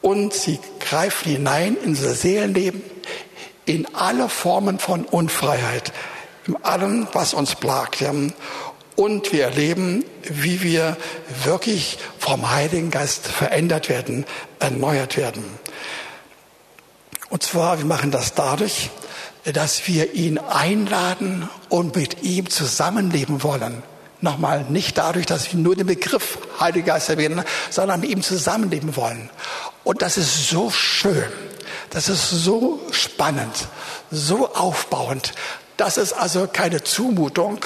Und 0.02 0.35
sie 0.35 0.59
greifen 0.81 1.31
hinein 1.31 1.76
in 1.83 1.90
unser 1.90 2.14
Seelenleben, 2.14 2.83
in 3.64 3.94
alle 3.94 4.28
Formen 4.28 4.78
von 4.78 5.05
Unfreiheit, 5.07 5.92
in 6.46 6.57
allem, 6.64 7.09
was 7.12 7.35
uns 7.35 7.55
plagt. 7.55 8.05
Und 8.94 9.33
wir 9.33 9.44
erleben, 9.44 10.05
wie 10.22 10.62
wir 10.62 10.96
wirklich 11.44 11.98
vom 12.18 12.50
Heiligen 12.50 12.90
Geist 12.90 13.26
verändert 13.26 13.88
werden, 13.88 14.26
erneuert 14.59 15.16
werden. 15.16 15.44
Und 17.31 17.42
zwar, 17.42 17.78
wir 17.78 17.87
machen 17.87 18.11
das 18.11 18.35
dadurch, 18.35 18.90
dass 19.44 19.88
wir 19.88 20.12
ihn 20.12 20.38
einladen 20.38 21.48
und 21.68 21.96
mit 21.96 22.22
ihm 22.22 22.50
zusammenleben 22.50 23.42
wollen. 23.42 23.83
Nochmal, 24.20 24.66
nicht 24.68 24.98
dadurch, 24.98 25.26
dass 25.26 25.52
wir 25.52 25.59
nur 25.59 25.74
den 25.74 25.87
Begriff 25.87 26.38
Heiliger 26.61 26.92
Geist 26.92 27.09
erwähnen, 27.09 27.42
sondern 27.70 28.00
mit 28.00 28.11
ihm 28.11 28.22
zusammenleben 28.22 28.94
wollen. 28.94 29.31
Und 29.83 30.02
das 30.02 30.16
ist 30.16 30.48
so 30.48 30.70
schön. 30.70 31.24
Das 31.90 32.09
ist 32.09 32.31
so 32.31 32.81
spannend, 32.92 33.68
so 34.11 34.55
aufbauend. 34.55 35.33
Das 35.76 35.96
ist 35.96 36.12
also 36.12 36.46
keine 36.52 36.85
Zumutung. 36.85 37.58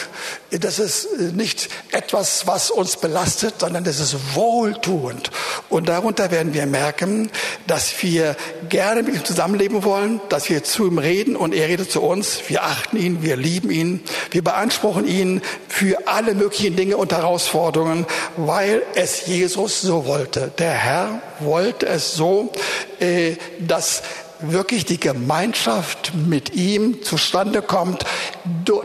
Das 0.50 0.78
ist 0.78 1.18
nicht 1.34 1.68
etwas, 1.90 2.46
was 2.46 2.70
uns 2.70 2.96
belastet, 2.96 3.56
sondern 3.58 3.84
das 3.84 3.98
ist 3.98 4.34
wohltuend. 4.34 5.30
Und 5.68 5.88
darunter 5.88 6.30
werden 6.30 6.54
wir 6.54 6.66
merken, 6.66 7.30
dass 7.66 8.02
wir 8.02 8.36
gerne 8.68 9.02
mit 9.02 9.14
ihm 9.16 9.24
zusammenleben 9.24 9.84
wollen, 9.84 10.20
dass 10.28 10.48
wir 10.48 10.62
zu 10.62 10.86
ihm 10.86 10.98
reden 10.98 11.36
und 11.36 11.52
er 11.52 11.68
redet 11.68 11.90
zu 11.90 12.00
uns. 12.00 12.40
Wir 12.48 12.62
achten 12.62 12.96
ihn, 12.96 13.22
wir 13.22 13.36
lieben 13.36 13.70
ihn, 13.70 14.02
wir 14.30 14.44
beanspruchen 14.44 15.06
ihn 15.06 15.42
für 15.68 16.06
alle 16.06 16.34
möglichen 16.34 16.76
Dinge 16.76 16.96
und 16.96 17.12
Herausforderungen, 17.12 18.06
weil 18.36 18.82
es 18.94 19.26
Jesus 19.26 19.80
so 19.82 20.06
wollte. 20.06 20.52
Der 20.58 20.72
Herr 20.72 21.22
wollte 21.40 21.86
es 21.86 22.14
so, 22.14 22.52
äh, 23.00 23.36
dass 23.58 24.02
wirklich 24.40 24.84
die 24.84 25.00
Gemeinschaft 25.00 26.12
mit 26.14 26.54
ihm 26.54 27.02
zustande 27.02 27.62
kommt, 27.62 28.04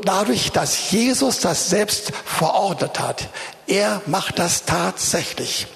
dadurch, 0.04 0.52
dass 0.52 0.92
Jesus 0.92 1.40
das 1.40 1.70
selbst 1.70 2.12
verordnet 2.26 3.00
hat. 3.00 3.30
Er 3.68 4.02
macht 4.06 4.40
das 4.40 4.66
tatsächlich. 4.66 5.68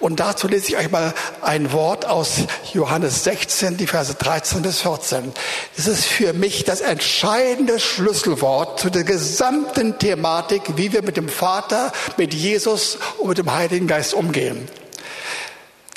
Und 0.00 0.20
dazu 0.20 0.48
lese 0.48 0.68
ich 0.68 0.76
euch 0.76 0.90
mal 0.90 1.14
ein 1.40 1.72
Wort 1.72 2.04
aus 2.04 2.42
Johannes 2.72 3.24
16, 3.24 3.76
die 3.76 3.86
Verse 3.86 4.14
13 4.14 4.62
bis 4.62 4.82
14. 4.82 5.32
Es 5.76 5.86
ist 5.86 6.04
für 6.04 6.32
mich 6.32 6.64
das 6.64 6.80
entscheidende 6.80 7.78
Schlüsselwort 7.78 8.80
zu 8.80 8.90
der 8.90 9.04
gesamten 9.04 9.98
Thematik, 9.98 10.62
wie 10.76 10.92
wir 10.92 11.02
mit 11.02 11.16
dem 11.16 11.28
Vater, 11.28 11.92
mit 12.16 12.34
Jesus 12.34 12.98
und 13.18 13.28
mit 13.28 13.38
dem 13.38 13.52
Heiligen 13.52 13.86
Geist 13.86 14.14
umgehen. 14.14 14.68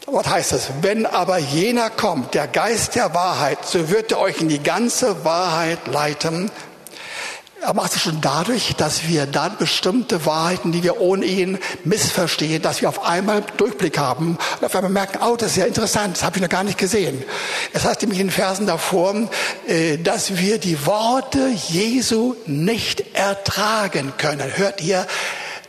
Was 0.07 0.27
heißt 0.27 0.51
das? 0.51 0.69
Wenn 0.81 1.07
aber 1.07 1.39
jener 1.39 1.89
kommt, 1.89 2.35
der 2.35 2.47
Geist 2.47 2.93
der 2.93 3.15
Wahrheit, 3.15 3.65
so 3.65 3.89
wird 3.89 4.11
er 4.11 4.19
euch 4.19 4.39
in 4.39 4.49
die 4.49 4.61
ganze 4.61 5.25
Wahrheit 5.25 5.87
leiten. 5.87 6.51
Er 7.59 7.73
macht 7.73 7.95
es 7.95 8.01
schon 8.03 8.21
dadurch, 8.21 8.75
dass 8.75 9.07
wir 9.07 9.25
dann 9.25 9.57
bestimmte 9.57 10.27
Wahrheiten, 10.27 10.71
die 10.71 10.83
wir 10.83 11.01
ohne 11.01 11.25
ihn 11.25 11.57
missverstehen, 11.83 12.61
dass 12.61 12.81
wir 12.81 12.89
auf 12.89 13.03
einmal 13.03 13.43
Durchblick 13.57 13.97
haben 13.97 14.37
und 14.59 14.65
auf 14.65 14.75
einmal 14.75 14.91
merken, 14.91 15.17
oh, 15.23 15.35
das 15.35 15.51
ist 15.51 15.57
ja 15.57 15.65
interessant, 15.65 16.17
das 16.17 16.23
habe 16.23 16.35
ich 16.35 16.43
noch 16.43 16.49
gar 16.49 16.63
nicht 16.63 16.77
gesehen. 16.77 17.23
Es 17.73 17.83
heißt 17.83 18.01
nämlich 18.01 18.19
in 18.19 18.27
den 18.27 18.31
Versen 18.31 18.67
davor, 18.67 19.15
äh, 19.67 19.97
dass 19.97 20.37
wir 20.37 20.59
die 20.59 20.85
Worte 20.85 21.49
Jesu 21.69 22.35
nicht 22.45 23.15
ertragen 23.15 24.13
können. 24.19 24.55
Hört 24.55 24.81
ihr? 24.81 25.07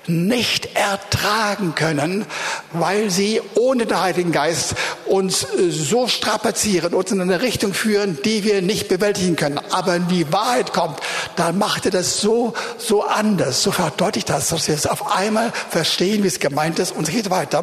Nicht 0.08 0.76
ertragen 0.76 1.74
können, 1.74 2.26
weil 2.72 3.10
sie 3.10 3.40
ohne 3.54 3.86
den 3.86 4.00
Heiligen 4.00 4.32
Geist 4.32 4.74
uns 5.06 5.44
äh, 5.44 5.70
so 5.70 6.08
strapazieren, 6.08 6.94
uns 6.94 7.12
in 7.12 7.20
eine 7.20 7.42
Richtung 7.42 7.74
führen, 7.74 8.18
die 8.24 8.44
wir 8.44 8.62
nicht 8.62 8.88
bewältigen 8.88 9.36
können. 9.36 9.58
Aber 9.70 9.94
wenn 9.94 10.08
die 10.08 10.32
Wahrheit 10.32 10.72
kommt, 10.72 11.00
dann 11.36 11.58
macht 11.58 11.86
er 11.86 11.90
das 11.90 12.20
so, 12.20 12.54
so 12.78 13.04
anders, 13.04 13.62
so 13.62 13.72
verdeutlicht 13.72 14.30
das, 14.30 14.48
dass 14.48 14.68
wir 14.68 14.74
es 14.74 14.86
auf 14.86 15.16
einmal 15.16 15.52
verstehen, 15.70 16.22
wie 16.22 16.28
es 16.28 16.40
gemeint 16.40 16.78
ist 16.78 16.92
und 16.92 17.08
es 17.08 17.14
geht 17.14 17.30
weiter. 17.30 17.62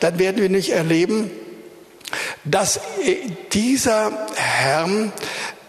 Dann 0.00 0.18
werden 0.18 0.40
wir 0.40 0.48
nicht 0.48 0.70
erleben, 0.70 1.30
dass 2.44 2.76
äh, 2.76 3.16
dieser 3.52 4.12
Herr 4.34 4.88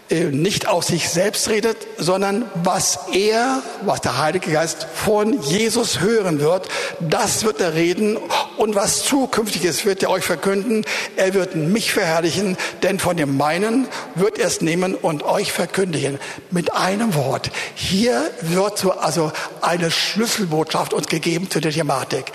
nicht 0.10 0.68
aus 0.68 0.88
sich 0.88 1.10
selbst 1.10 1.50
redet, 1.50 1.78
sondern 1.98 2.46
was 2.56 3.00
er, 3.14 3.64
was 3.82 4.02
der 4.02 4.20
Heilige 4.20 4.52
Geist 4.52 4.86
von 4.94 5.42
Jesus 5.42 6.02
hören 6.02 6.40
wird, 6.40 6.68
das 7.00 7.44
wird 7.44 7.62
er 7.62 7.74
reden 7.74 8.18
und 8.58 8.76
was 8.76 9.04
zukünftiges 9.04 9.86
wird 9.86 10.04
er 10.04 10.10
euch 10.10 10.24
verkünden. 10.24 10.86
Er 11.16 11.34
wird 11.34 11.56
mich 11.56 11.94
verherrlichen, 11.94 12.58
denn 12.84 13.00
von 13.00 13.18
dem 13.18 13.38
meinen 13.38 13.88
wird 14.16 14.38
er 14.38 14.48
es 14.48 14.62
nehmen 14.62 14.94
und 14.96 15.24
euch 15.24 15.52
verkündigen. 15.52 16.20
Mit 16.52 16.74
einem 16.74 17.16
Wort. 17.16 17.50
Hier 17.76 18.30
wird 18.42 18.78
so 18.78 18.92
also 18.92 19.32
eine 19.62 19.90
Schlüsselbotschaft 19.90 20.94
uns 20.94 21.08
gegeben 21.08 21.50
zu 21.50 21.60
der 21.60 21.72
Thematik. 21.72 22.32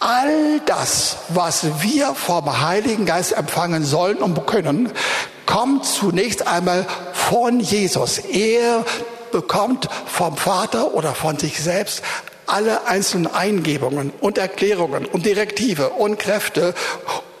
All 0.00 0.60
das, 0.66 1.16
was 1.30 1.82
wir 1.82 2.14
vom 2.14 2.60
Heiligen 2.62 3.04
Geist 3.04 3.32
empfangen 3.32 3.84
sollen 3.84 4.18
und 4.18 4.46
können, 4.46 4.92
kommt 5.48 5.86
zunächst 5.86 6.46
einmal 6.46 6.86
von 7.14 7.58
Jesus. 7.58 8.18
Er 8.18 8.84
bekommt 9.32 9.88
vom 10.06 10.36
Vater 10.36 10.94
oder 10.94 11.14
von 11.14 11.38
sich 11.38 11.58
selbst 11.58 12.02
alle 12.44 12.86
einzelnen 12.86 13.26
Eingebungen 13.26 14.12
und 14.20 14.36
Erklärungen 14.36 15.06
und 15.06 15.24
Direktive 15.24 15.88
und 15.88 16.18
Kräfte, 16.18 16.74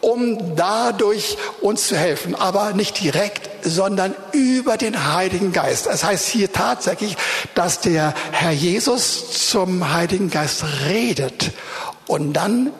um 0.00 0.56
dadurch 0.56 1.36
uns 1.60 1.88
zu 1.88 1.96
helfen, 1.98 2.34
aber 2.34 2.72
nicht 2.72 2.98
direkt, 2.98 3.50
sondern 3.62 4.14
über 4.32 4.78
den 4.78 5.12
Heiligen 5.12 5.52
Geist. 5.52 5.84
Das 5.84 6.02
heißt 6.02 6.28
hier 6.28 6.50
tatsächlich, 6.50 7.14
dass 7.54 7.80
der 7.80 8.14
Herr 8.32 8.52
Jesus 8.52 9.50
zum 9.50 9.92
Heiligen 9.92 10.30
Geist 10.30 10.64
redet 10.88 11.52
und 12.06 12.32
dann 12.32 12.70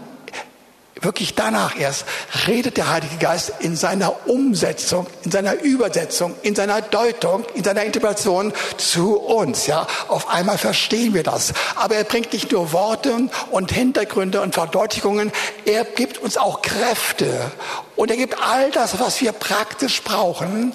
wirklich 1.00 1.34
danach 1.34 1.78
erst 1.78 2.04
redet 2.46 2.76
der 2.76 2.90
Heilige 2.90 3.16
Geist 3.18 3.52
in 3.60 3.76
seiner 3.76 4.28
Umsetzung, 4.28 5.06
in 5.24 5.30
seiner 5.30 5.60
Übersetzung, 5.62 6.34
in 6.42 6.54
seiner 6.54 6.80
Deutung, 6.82 7.44
in 7.54 7.64
seiner 7.64 7.84
Interpretation 7.84 8.52
zu 8.76 9.16
uns. 9.16 9.66
Ja, 9.66 9.86
auf 10.08 10.28
einmal 10.28 10.58
verstehen 10.58 11.14
wir 11.14 11.22
das. 11.22 11.52
Aber 11.76 11.96
er 11.96 12.04
bringt 12.04 12.32
nicht 12.32 12.52
nur 12.52 12.72
Worte 12.72 13.28
und 13.50 13.72
Hintergründe 13.72 14.40
und 14.40 14.54
Verdeutlichungen, 14.54 15.32
er 15.64 15.84
gibt 15.84 16.18
uns 16.18 16.36
auch 16.36 16.62
Kräfte 16.62 17.50
und 17.96 18.10
er 18.10 18.16
gibt 18.16 18.40
all 18.42 18.70
das, 18.70 18.98
was 19.00 19.20
wir 19.20 19.32
praktisch 19.32 20.02
brauchen. 20.02 20.72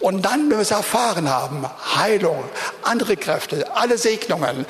Und 0.00 0.24
dann, 0.24 0.50
wenn 0.50 0.58
wir 0.58 0.62
es 0.62 0.70
erfahren 0.70 1.28
haben, 1.28 1.64
Heilung, 1.96 2.44
andere 2.82 3.16
Kräfte, 3.16 3.74
alle 3.76 3.98
Segnungen, 3.98 4.66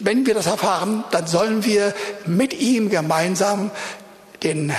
wenn 0.00 0.26
wir 0.26 0.34
das 0.34 0.46
erfahren, 0.46 1.04
dann 1.10 1.26
sollen 1.26 1.64
wir 1.64 1.94
mit 2.24 2.54
ihm 2.54 2.88
gemeinsam 2.88 3.70
den, 4.42 4.72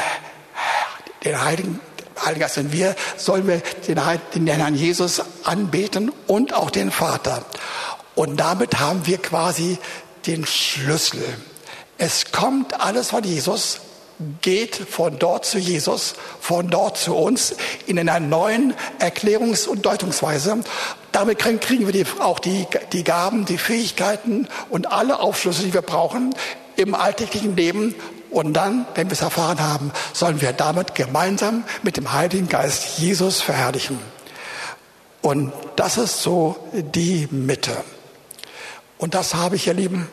den 1.24 1.43
Heiligen, 1.43 1.80
Heiligen 2.24 2.41
Geist 2.41 2.58
und 2.58 2.72
wir 2.72 2.96
sollen 3.15 3.48
wir 3.48 3.62
den, 3.88 4.00
den 4.36 4.48
Herrn 4.48 4.76
Jesus 4.76 5.22
anbeten 5.43 6.12
und 6.28 6.54
auch 6.54 6.70
den 6.70 6.91
Vater. 6.91 7.43
Und 8.15 8.38
damit 8.38 8.80
haben 8.80 9.06
wir 9.06 9.20
quasi 9.20 9.78
den 10.26 10.46
Schlüssel. 10.46 11.24
Es 11.98 12.32
kommt 12.32 12.80
alles 12.80 13.10
von 13.10 13.24
Jesus, 13.24 13.80
geht 14.41 14.76
von 14.76 15.20
dort 15.20 15.46
zu 15.46 15.60
Jesus, 15.60 16.15
von 16.41 16.70
dort 16.70 16.98
zu 16.98 17.15
uns 17.15 17.56
in 17.86 18.00
einer 18.00 18.20
neuen 18.20 18.74
Erklärungs- 19.00 19.67
und 19.67 19.86
Deutungsweise. 19.86 20.60
Damit 21.12 21.39
kriegen 21.39 21.86
wir 21.86 21.93
die, 21.93 22.06
auch 22.20 22.39
die, 22.39 22.65
die 22.93 23.04
Gaben, 23.04 23.46
die 23.46 23.58
Fähigkeiten 23.58 24.48
und 24.70 24.91
alle 24.91 25.20
Aufschlüsse, 25.20 25.63
die 25.63 25.74
wir 25.74 25.82
brauchen 25.82 26.36
im 26.76 26.96
alltäglichen 26.96 27.56
Leben. 27.56 27.96
Und 28.30 28.54
dann, 28.54 28.86
wenn 28.96 29.08
wir 29.08 29.13
es 29.13 29.22
erfahren 29.22 29.60
haben, 29.60 29.92
sollen 30.13 30.42
wir 30.42 30.54
damit 30.54 30.96
gemeinsam 30.96 31.63
mit 31.84 31.98
dem 31.98 32.12
Heiligen 32.12 32.50
Geist 32.50 33.00
Jesus 33.00 33.42
verherrlichen. 33.42 34.00
Und 35.22 35.54
das 35.76 35.98
ist 35.98 36.22
so 36.22 36.58
die 36.74 37.28
Mitte. 37.32 37.76
Und 38.98 39.13
das 39.13 39.36
habe 39.36 39.56
ich, 39.56 39.68
ihr 39.68 39.74
Lieben, 39.74 40.08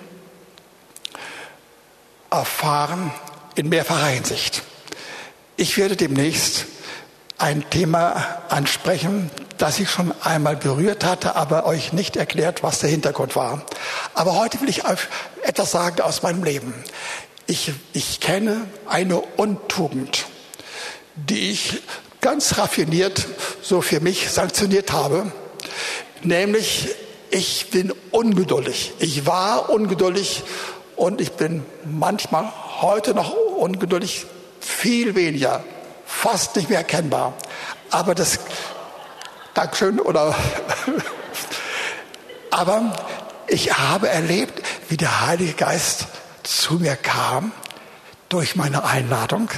erfahren 2.30 3.12
in 3.54 3.68
mehrfacher 3.68 4.06
Hinsicht. 4.06 4.62
Ich 5.56 5.76
werde 5.76 5.96
demnächst 5.96 6.66
ein 7.38 7.68
Thema 7.70 8.42
ansprechen, 8.48 9.30
das 9.58 9.78
ich 9.78 9.90
schon 9.90 10.12
einmal 10.22 10.56
berührt 10.56 11.04
hatte, 11.04 11.36
aber 11.36 11.66
euch 11.66 11.92
nicht 11.92 12.16
erklärt, 12.16 12.62
was 12.62 12.80
der 12.80 12.90
Hintergrund 12.90 13.36
war. 13.36 13.62
Aber 14.14 14.34
heute 14.36 14.60
will 14.60 14.68
ich 14.68 14.82
etwas 15.42 15.70
sagen 15.70 16.00
aus 16.00 16.22
meinem 16.22 16.42
Leben. 16.42 16.74
Ich, 17.46 17.72
ich 17.92 18.20
kenne 18.20 18.66
eine 18.86 19.20
Untugend, 19.20 20.24
die 21.14 21.50
ich 21.50 21.82
ganz 22.22 22.56
raffiniert 22.56 23.26
so 23.60 23.82
für 23.82 24.00
mich 24.00 24.30
sanktioniert 24.30 24.92
habe, 24.92 25.30
nämlich 26.22 26.88
ich 27.30 27.70
bin 27.70 27.92
ungeduldig. 28.12 28.94
Ich 28.98 29.26
war 29.26 29.68
ungeduldig 29.68 30.42
und 30.96 31.20
ich 31.20 31.32
bin 31.32 31.66
manchmal 31.84 32.50
heute 32.80 33.12
noch 33.12 33.34
ungeduldig, 33.34 34.24
viel 34.60 35.14
weniger, 35.14 35.64
fast 36.06 36.56
nicht 36.56 36.70
mehr 36.70 36.78
erkennbar. 36.78 37.34
Aber 37.90 38.14
das, 38.14 38.38
Dankeschön, 39.52 40.00
oder, 40.00 40.34
aber 42.50 42.94
ich 43.48 43.76
habe 43.76 44.08
erlebt, 44.08 44.62
wie 44.88 44.96
der 44.96 45.26
Heilige 45.26 45.52
Geist 45.52 46.06
zu 46.44 46.74
mir 46.74 46.96
kam 46.96 47.52
durch 48.28 48.56
meine 48.56 48.84
Einladung, 48.84 49.48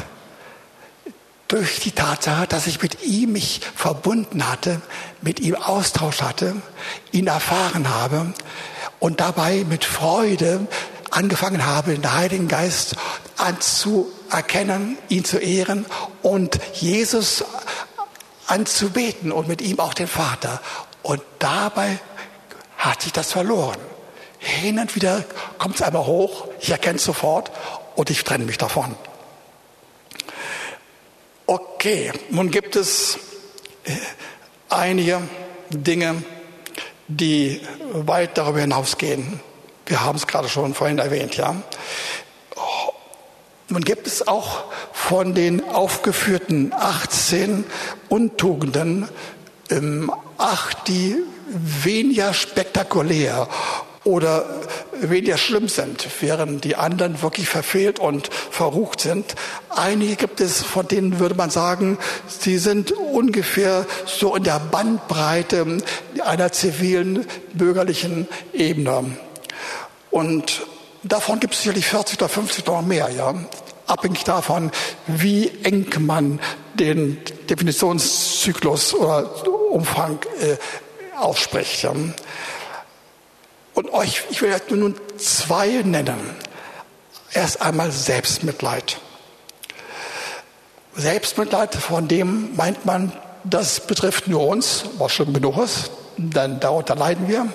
durch 1.49 1.81
die 1.81 1.92
Tatsache, 1.92 2.46
dass 2.46 2.66
ich 2.66 2.83
mit 2.83 3.03
ihm 3.03 3.33
mich 3.33 3.61
verbunden 3.75 4.49
hatte, 4.49 4.81
mit 5.22 5.40
ihm 5.40 5.55
Austausch 5.55 6.22
hatte, 6.22 6.57
ihn 7.12 7.29
erfahren 7.29 7.88
habe 7.88 8.33
und 8.99 9.20
dabei 9.20 9.64
mit 9.68 9.85
Freude 9.85 10.66
angefangen 11.11 11.64
habe, 11.64 11.94
den 11.94 12.12
Heiligen 12.12 12.49
Geist 12.49 12.96
anzuerkennen, 13.37 14.99
ihn 15.09 15.25
zu 15.25 15.38
ehren 15.38 15.87
und 16.22 16.59
Jesus 16.75 17.44
anzubeten 18.46 19.33
und 19.33 19.49
mit 19.49 19.61
ihm 19.61 19.79
auch 19.79 19.94
den 19.94 20.09
Vater. 20.09 20.61
Und 21.03 21.22
dabei 21.38 21.99
hat 22.77 23.03
sich 23.03 23.12
das 23.12 23.33
verloren. 23.33 23.79
Hin 24.46 24.78
und 24.78 24.94
wieder 24.94 25.24
kommt 25.59 25.74
es 25.74 25.82
einmal 25.82 26.06
hoch, 26.06 26.46
ich 26.61 26.70
erkenne 26.70 26.96
es 26.96 27.04
sofort 27.04 27.50
und 27.96 28.11
ich 28.11 28.22
trenne 28.22 28.44
mich 28.44 28.59
davon. 28.59 28.94
Okay, 31.46 32.12
nun 32.30 32.52
gibt 32.52 32.76
es 32.76 33.18
äh, 33.85 33.90
einige 34.68 35.20
Dinge, 35.70 36.22
die 37.09 37.61
weit 37.92 38.38
darüber 38.38 38.61
hinausgehen. 38.61 39.40
Wir 39.85 40.04
haben 40.04 40.16
es 40.16 40.28
gerade 40.28 40.48
schon 40.48 40.74
vorhin 40.74 41.00
erwähnt, 41.00 41.37
ja. 41.37 41.56
Nun 43.68 43.82
gibt 43.82 44.06
es 44.06 44.28
auch 44.28 44.62
von 44.92 45.35
den 45.35 45.68
aufgeführten 45.68 46.72
18 46.72 47.64
Untugenden 48.09 49.09
ähm, 49.70 50.12
acht, 50.38 50.87
die 50.87 51.16
weniger 51.48 52.32
spektakulär 52.32 53.48
oder 54.07 54.47
weniger 54.92 55.37
schlimm 55.37 55.69
sind, 55.69 56.07
während 56.21 56.64
die 56.64 56.77
anderen 56.77 57.21
wirklich 57.23 57.49
verfehlt 57.49 57.99
und 57.99 58.29
verrucht 58.29 59.01
sind. 59.01 59.35
Einige 59.69 60.16
gibt 60.16 60.40
es, 60.40 60.62
von 60.62 60.87
denen 60.87 61.19
würde 61.19 61.35
man 61.35 61.51
sagen, 61.51 61.99
sie 62.27 62.59
sind 62.59 62.92
ungefähr 62.92 63.85
so 64.07 64.37
in 64.37 64.45
der 64.45 64.61
Bandbreite 64.61 65.79
einer 66.25 66.53
zivilen 66.53 67.27
bürgerlichen 67.53 68.29
Ebene. 68.53 69.16
Und 70.11 70.62
davon 71.03 71.40
gibt 71.40 71.55
es 71.55 71.62
sicherlich 71.62 71.87
40 71.87 72.19
oder 72.19 72.29
50 72.29 72.69
oder 72.69 72.83
mehr, 72.83 73.11
ja. 73.11 73.35
Abhängig 73.88 74.25
davon, 74.25 74.73
wie 75.07 75.51
eng 75.62 75.87
man 76.01 76.40
den 76.75 77.19
Definitionszyklus 77.49 78.95
oder 78.95 79.31
Umfang 79.71 80.19
äh, 80.40 80.57
ausspricht. 81.16 81.83
Ja. 81.83 81.92
Und 83.76 83.92
euch, 83.92 84.22
ich 84.30 84.40
will 84.40 84.48
jetzt 84.48 84.70
nun 84.70 84.94
zwei 85.18 85.82
nennen. 85.84 86.18
Erst 87.34 87.60
einmal 87.60 87.92
Selbstmitleid. 87.92 88.98
Selbstmitleid, 90.94 91.74
von 91.74 92.08
dem 92.08 92.56
meint 92.56 92.86
man, 92.86 93.12
das 93.44 93.80
betrifft 93.80 94.28
nur 94.28 94.48
uns, 94.48 94.84
was 94.96 95.12
schlimm 95.12 95.34
genug 95.34 95.58
ist, 95.58 95.90
denn 96.16 96.58
darunter 96.58 96.94
leiden 96.94 97.28
wir. 97.28 97.48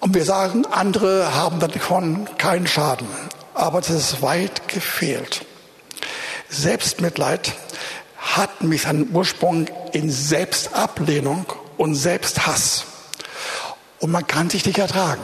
Und 0.00 0.12
wir 0.12 0.24
sagen, 0.24 0.66
andere 0.66 1.32
haben 1.36 1.60
davon 1.60 2.28
keinen 2.36 2.66
Schaden. 2.66 3.06
Aber 3.54 3.80
das 3.80 3.90
ist 3.90 4.22
weit 4.22 4.66
gefehlt. 4.66 5.46
Selbstmitleid 6.48 7.52
hat 8.16 8.64
mich 8.64 8.82
seinen 8.82 9.14
Ursprung 9.14 9.68
in 9.92 10.10
Selbstablehnung 10.10 11.46
und 11.76 11.94
Selbsthass 11.94 12.86
und 14.00 14.10
man 14.10 14.26
kann 14.26 14.50
sich 14.50 14.64
nicht 14.64 14.78
ertragen. 14.78 15.22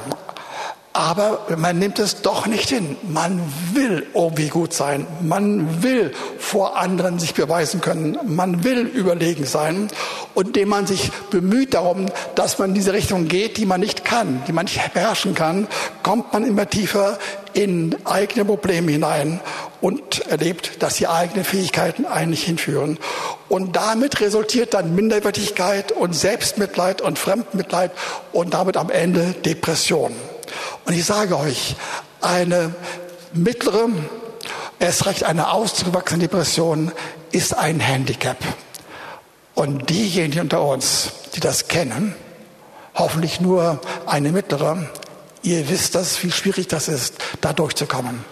Aber 0.97 1.41
man 1.57 1.81
nimmt 1.81 1.99
es 1.99 2.23
doch 2.23 2.47
nicht 2.47 2.69
hin. 2.69 2.97
Man 3.03 3.43
will 3.73 4.07
irgendwie 4.15 4.49
gut 4.49 4.73
sein. 4.73 5.09
Man 5.23 5.83
will 5.83 6.13
vor 6.39 6.79
anderen 6.79 7.19
sich 7.19 7.35
beweisen 7.35 7.81
können. 7.81 8.17
Man 8.25 8.63
will 8.63 8.83
überlegen 8.87 9.45
sein. 9.45 9.89
Und 10.35 10.47
indem 10.47 10.69
man 10.69 10.87
sich 10.87 11.11
bemüht 11.31 11.75
darum, 11.75 12.07
dass 12.37 12.61
man 12.61 12.69
in 12.69 12.75
diese 12.77 12.93
Richtung 12.93 13.27
geht, 13.27 13.57
die 13.57 13.67
man 13.67 13.81
nicht 13.81 14.05
kann, 14.05 14.45
die 14.47 14.53
man 14.53 14.67
nicht 14.67 14.95
beherrschen 14.95 15.35
kann, 15.35 15.67
kommt 16.05 16.33
man 16.33 16.45
immer 16.45 16.71
tiefer 16.71 17.19
in 17.55 17.97
eigene 18.05 18.45
Probleme 18.45 18.93
hinein 18.93 19.41
und 19.81 20.25
erlebt, 20.29 20.81
dass 20.81 20.95
die 20.95 21.09
eigenen 21.09 21.45
Fähigkeiten 21.45 22.07
eigentlich 22.07 22.45
hinführen. 22.45 22.99
Und 23.49 23.75
damit 23.75 24.21
resultiert 24.21 24.75
dann 24.75 24.95
Minderwertigkeit 24.95 25.91
und 25.91 26.15
Selbstmitleid 26.15 27.01
und 27.01 27.19
Fremdmitleid 27.19 27.91
und 28.33 28.55
damit 28.55 28.77
am 28.77 28.91
Ende 28.91 29.35
Depression. 29.45 30.13
Und 30.85 30.95
ich 30.95 31.05
sage 31.05 31.39
euch, 31.39 31.77
eine 32.21 32.75
mittlere, 33.33 33.89
erst 34.79 35.07
recht 35.07 35.25
eine 35.25 35.51
ausgewachsene 35.51 36.21
Depression 36.21 36.93
ist 37.33 37.57
ein 37.57 37.81
Handicap. 37.81 38.39
Und 39.55 39.89
diejenigen 39.91 40.41
unter 40.41 40.63
uns, 40.63 41.13
die 41.35 41.41
das 41.41 41.69
kennen, 41.69 42.15
hoffentlich 42.95 43.41
nur 43.41 43.81
eine 44.07 44.33
mittlere, 44.33 44.91
ihr 45.43 45.69
wisst 45.69 45.95
das, 45.95 46.23
wie 46.23 46.33
schwierig 46.33 46.69
das 46.69 46.89
ist, 46.89 47.15
da 47.41 47.53
durchzukommen. 47.53 48.25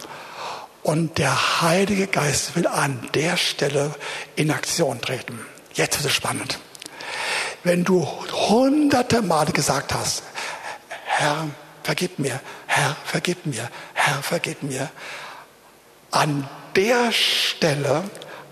Und 0.83 1.17
der 1.17 1.61
Heilige 1.61 2.07
Geist 2.07 2.55
will 2.55 2.67
an 2.67 3.07
der 3.13 3.37
Stelle 3.37 3.91
in 4.35 4.51
Aktion 4.51 4.99
treten. 4.99 5.39
Jetzt 5.73 5.97
wird 5.97 6.07
es 6.07 6.13
spannend. 6.13 6.59
Wenn 7.63 7.85
du 7.85 8.05
hunderte 8.31 9.21
Male 9.21 9.53
gesagt 9.53 9.93
hast, 9.93 10.23
Herr, 11.05 11.47
vergib 11.83 12.19
mir, 12.19 12.39
Herr, 12.67 12.95
vergib 13.05 13.45
mir, 13.45 13.69
Herr, 13.93 14.23
vergib 14.23 14.63
mir. 14.63 14.89
An 16.11 16.47
der 16.75 17.11
Stelle 17.11 18.03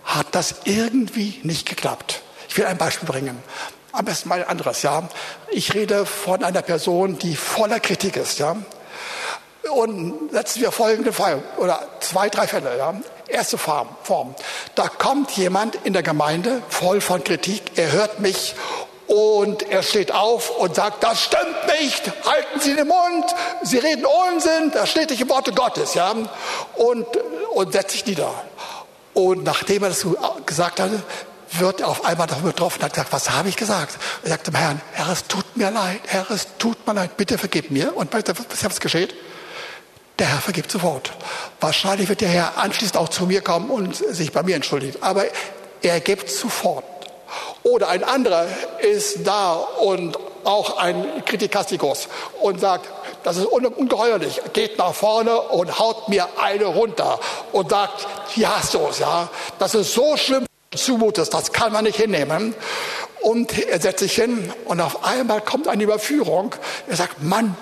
hat 0.03 0.27
das 0.31 0.55
irgendwie 0.65 1.39
nicht 1.43 1.67
geklappt. 1.67 2.21
Ich 2.49 2.57
will 2.57 2.65
ein 2.65 2.77
Beispiel 2.77 3.07
bringen. 3.07 3.41
Am 3.93 4.05
besten 4.05 4.29
mal 4.29 4.39
ein 4.39 4.47
anderes, 4.47 4.81
ja. 4.83 5.07
Ich 5.49 5.73
rede 5.73 6.05
von 6.05 6.43
einer 6.43 6.61
Person, 6.61 7.17
die 7.17 7.35
voller 7.35 7.79
Kritik 7.79 8.15
ist, 8.15 8.39
ja. 8.39 8.55
Und 9.73 10.31
setzen 10.31 10.61
wir 10.61 10.71
folgende 10.71 11.13
Fall, 11.13 11.41
oder 11.57 11.87
zwei, 11.99 12.29
drei 12.29 12.47
Fälle, 12.47 12.77
ja. 12.77 12.93
Erste 13.27 13.57
Form. 13.57 14.35
Da 14.75 14.89
kommt 14.89 15.31
jemand 15.31 15.75
in 15.83 15.93
der 15.93 16.03
Gemeinde 16.03 16.61
voll 16.67 16.99
von 16.99 17.23
Kritik, 17.23 17.77
er 17.77 17.91
hört 17.91 18.19
mich 18.19 18.55
und 19.11 19.69
er 19.69 19.83
steht 19.83 20.13
auf 20.13 20.57
und 20.57 20.75
sagt, 20.75 21.03
das 21.03 21.21
stimmt 21.21 21.67
nicht, 21.81 22.01
halten 22.25 22.61
Sie 22.61 22.73
den 22.73 22.87
Mund, 22.87 23.25
Sie 23.61 23.77
reden 23.77 24.05
Unsinn, 24.05 24.71
das 24.71 24.89
steht 24.89 25.09
nicht 25.09 25.21
im 25.21 25.27
Worte 25.27 25.51
Gottes, 25.51 25.95
ja. 25.95 26.15
Und, 26.75 27.05
und 27.53 27.73
setzt 27.73 27.91
sich 27.91 28.05
nieder. 28.05 28.33
Und 29.13 29.43
nachdem 29.43 29.83
er 29.83 29.89
das 29.89 30.07
gesagt 30.45 30.79
hatte, 30.79 31.03
wird 31.51 31.81
er 31.81 31.89
auf 31.89 32.05
einmal 32.05 32.27
darüber 32.27 32.51
getroffen 32.51 32.79
und 32.79 32.85
hat 32.85 32.93
gesagt, 32.93 33.11
was 33.11 33.31
habe 33.31 33.49
ich 33.49 33.57
gesagt? 33.57 33.97
Er 34.23 34.29
sagt 34.29 34.47
dem 34.47 34.55
Herrn, 34.55 34.79
Herr, 34.93 35.09
es 35.09 35.27
tut 35.27 35.57
mir 35.57 35.71
leid, 35.71 35.99
Herr, 36.07 36.31
es 36.31 36.47
tut 36.57 36.87
mir 36.87 36.93
leid, 36.93 37.17
bitte 37.17 37.37
vergib 37.37 37.69
mir. 37.69 37.93
Und 37.97 38.13
was, 38.13 38.23
was 38.63 38.79
geschieht? 38.79 39.13
Der 40.19 40.27
Herr 40.27 40.39
vergibt 40.39 40.71
sofort. 40.71 41.11
Wahrscheinlich 41.59 42.07
wird 42.07 42.21
der 42.21 42.29
Herr 42.29 42.57
anschließend 42.57 42.95
auch 42.95 43.09
zu 43.09 43.25
mir 43.25 43.41
kommen 43.41 43.71
und 43.71 43.93
sich 43.93 44.31
bei 44.31 44.41
mir 44.41 44.55
entschuldigen. 44.55 45.03
Aber 45.03 45.25
er 45.81 45.99
gibt 45.99 46.29
sofort. 46.29 46.85
Oder 47.63 47.89
ein 47.89 48.03
anderer 48.03 48.47
ist 48.79 49.25
da 49.25 49.53
und 49.53 50.17
auch 50.43 50.77
ein 50.77 51.23
Kritikastikus 51.25 52.07
und 52.41 52.59
sagt, 52.59 52.89
das 53.23 53.37
ist 53.37 53.45
ungeheuerlich, 53.45 54.41
geht 54.53 54.77
nach 54.79 54.93
vorne 54.93 55.39
und 55.39 55.77
haut 55.77 56.09
mir 56.09 56.27
eine 56.41 56.65
runter 56.65 57.19
und 57.51 57.69
sagt, 57.69 58.07
hier 58.29 58.55
hast 58.55 58.73
du 58.73 58.79
es, 58.89 58.99
ja. 58.99 59.29
Das 59.59 59.75
ist 59.75 59.93
so 59.93 60.17
schlimm, 60.17 60.45
zumutest, 60.75 61.33
das 61.33 61.51
kann 61.51 61.71
man 61.71 61.83
nicht 61.83 61.97
hinnehmen. 61.97 62.55
Und 63.21 63.59
er 63.59 63.79
setzt 63.79 63.99
sich 63.99 64.15
hin 64.15 64.51
und 64.65 64.81
auf 64.81 65.03
einmal 65.03 65.41
kommt 65.41 65.67
eine 65.67 65.83
Überführung. 65.83 66.55
Er 66.87 66.95
sagt, 66.95 67.21
Mann, 67.21 67.55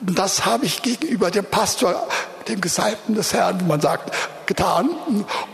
das 0.00 0.44
habe 0.44 0.66
ich 0.66 0.82
gegenüber 0.82 1.30
dem 1.30 1.44
Pastor, 1.44 2.06
dem 2.48 2.60
Gesalbten 2.60 3.14
des 3.14 3.32
Herrn, 3.32 3.60
wie 3.60 3.64
man 3.64 3.80
sagt, 3.80 4.12
getan. 4.46 4.90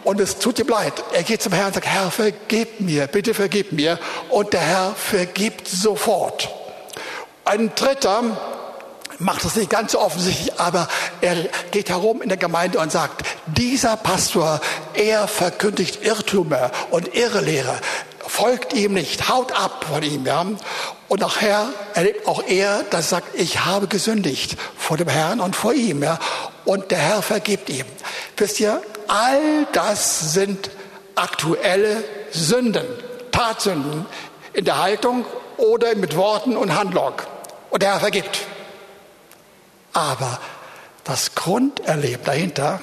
Und 0.04 0.20
es 0.20 0.38
tut 0.38 0.58
ihm 0.58 0.68
leid. 0.68 0.92
Er 1.12 1.22
geht 1.22 1.42
zum 1.42 1.52
Herrn 1.52 1.68
und 1.68 1.74
sagt, 1.74 1.86
Herr, 1.86 2.10
vergib 2.10 2.80
mir, 2.80 3.06
bitte 3.06 3.34
vergib 3.34 3.72
mir. 3.72 3.98
Und 4.30 4.52
der 4.52 4.60
Herr 4.60 4.94
vergibt 4.94 5.68
sofort. 5.68 6.50
Ein 7.44 7.74
dritter 7.74 8.22
macht 9.18 9.44
es 9.44 9.56
nicht 9.56 9.70
ganz 9.70 9.92
so 9.92 10.00
offensichtlich, 10.00 10.58
aber 10.58 10.88
er 11.20 11.36
geht 11.70 11.90
herum 11.90 12.22
in 12.22 12.28
der 12.28 12.38
Gemeinde 12.38 12.78
und 12.78 12.90
sagt, 12.90 13.26
dieser 13.46 13.96
Pastor, 13.96 14.60
er 14.94 15.28
verkündigt 15.28 16.04
Irrtümer 16.04 16.70
und 16.90 17.14
Irrlehre 17.14 17.78
folgt 18.32 18.72
ihm 18.72 18.94
nicht, 18.94 19.28
haut 19.28 19.52
ab 19.52 19.84
von 19.90 20.02
ihm. 20.02 20.24
Ja? 20.24 20.46
Und 21.12 21.20
nachher 21.20 21.68
erlebt 21.92 22.26
auch 22.26 22.42
er, 22.42 22.84
dass 22.84 23.08
er 23.12 23.16
sagt, 23.16 23.34
ich 23.38 23.66
habe 23.66 23.86
gesündigt 23.86 24.56
vor 24.78 24.96
dem 24.96 25.08
Herrn 25.08 25.40
und 25.40 25.54
vor 25.54 25.74
ihm. 25.74 26.02
Ja? 26.02 26.18
Und 26.64 26.90
der 26.90 26.96
Herr 26.96 27.20
vergibt 27.20 27.68
ihm. 27.68 27.84
Wisst 28.38 28.60
ihr, 28.60 28.80
all 29.08 29.66
das 29.74 30.32
sind 30.32 30.70
aktuelle 31.14 32.02
Sünden, 32.30 32.86
Tatsünden 33.30 34.06
in 34.54 34.64
der 34.64 34.80
Haltung 34.82 35.26
oder 35.58 35.94
mit 35.96 36.16
Worten 36.16 36.56
und 36.56 36.74
Handlung. 36.74 37.12
Und 37.68 37.82
der 37.82 37.92
Herr 37.92 38.00
vergibt. 38.00 38.46
Aber 39.92 40.40
das 41.04 41.34
Grunderleben 41.34 42.24
dahinter, 42.24 42.80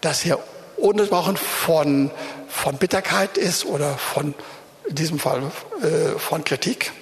dass 0.00 0.24
er 0.24 0.38
ununterbrochen 0.76 1.36
von, 1.36 2.12
von 2.46 2.76
Bitterkeit 2.76 3.36
ist 3.36 3.64
oder 3.64 3.98
von, 3.98 4.32
in 4.88 4.94
diesem 4.94 5.18
Fall 5.18 5.42
äh, 5.82 6.16
von 6.20 6.44
Kritik 6.44 6.92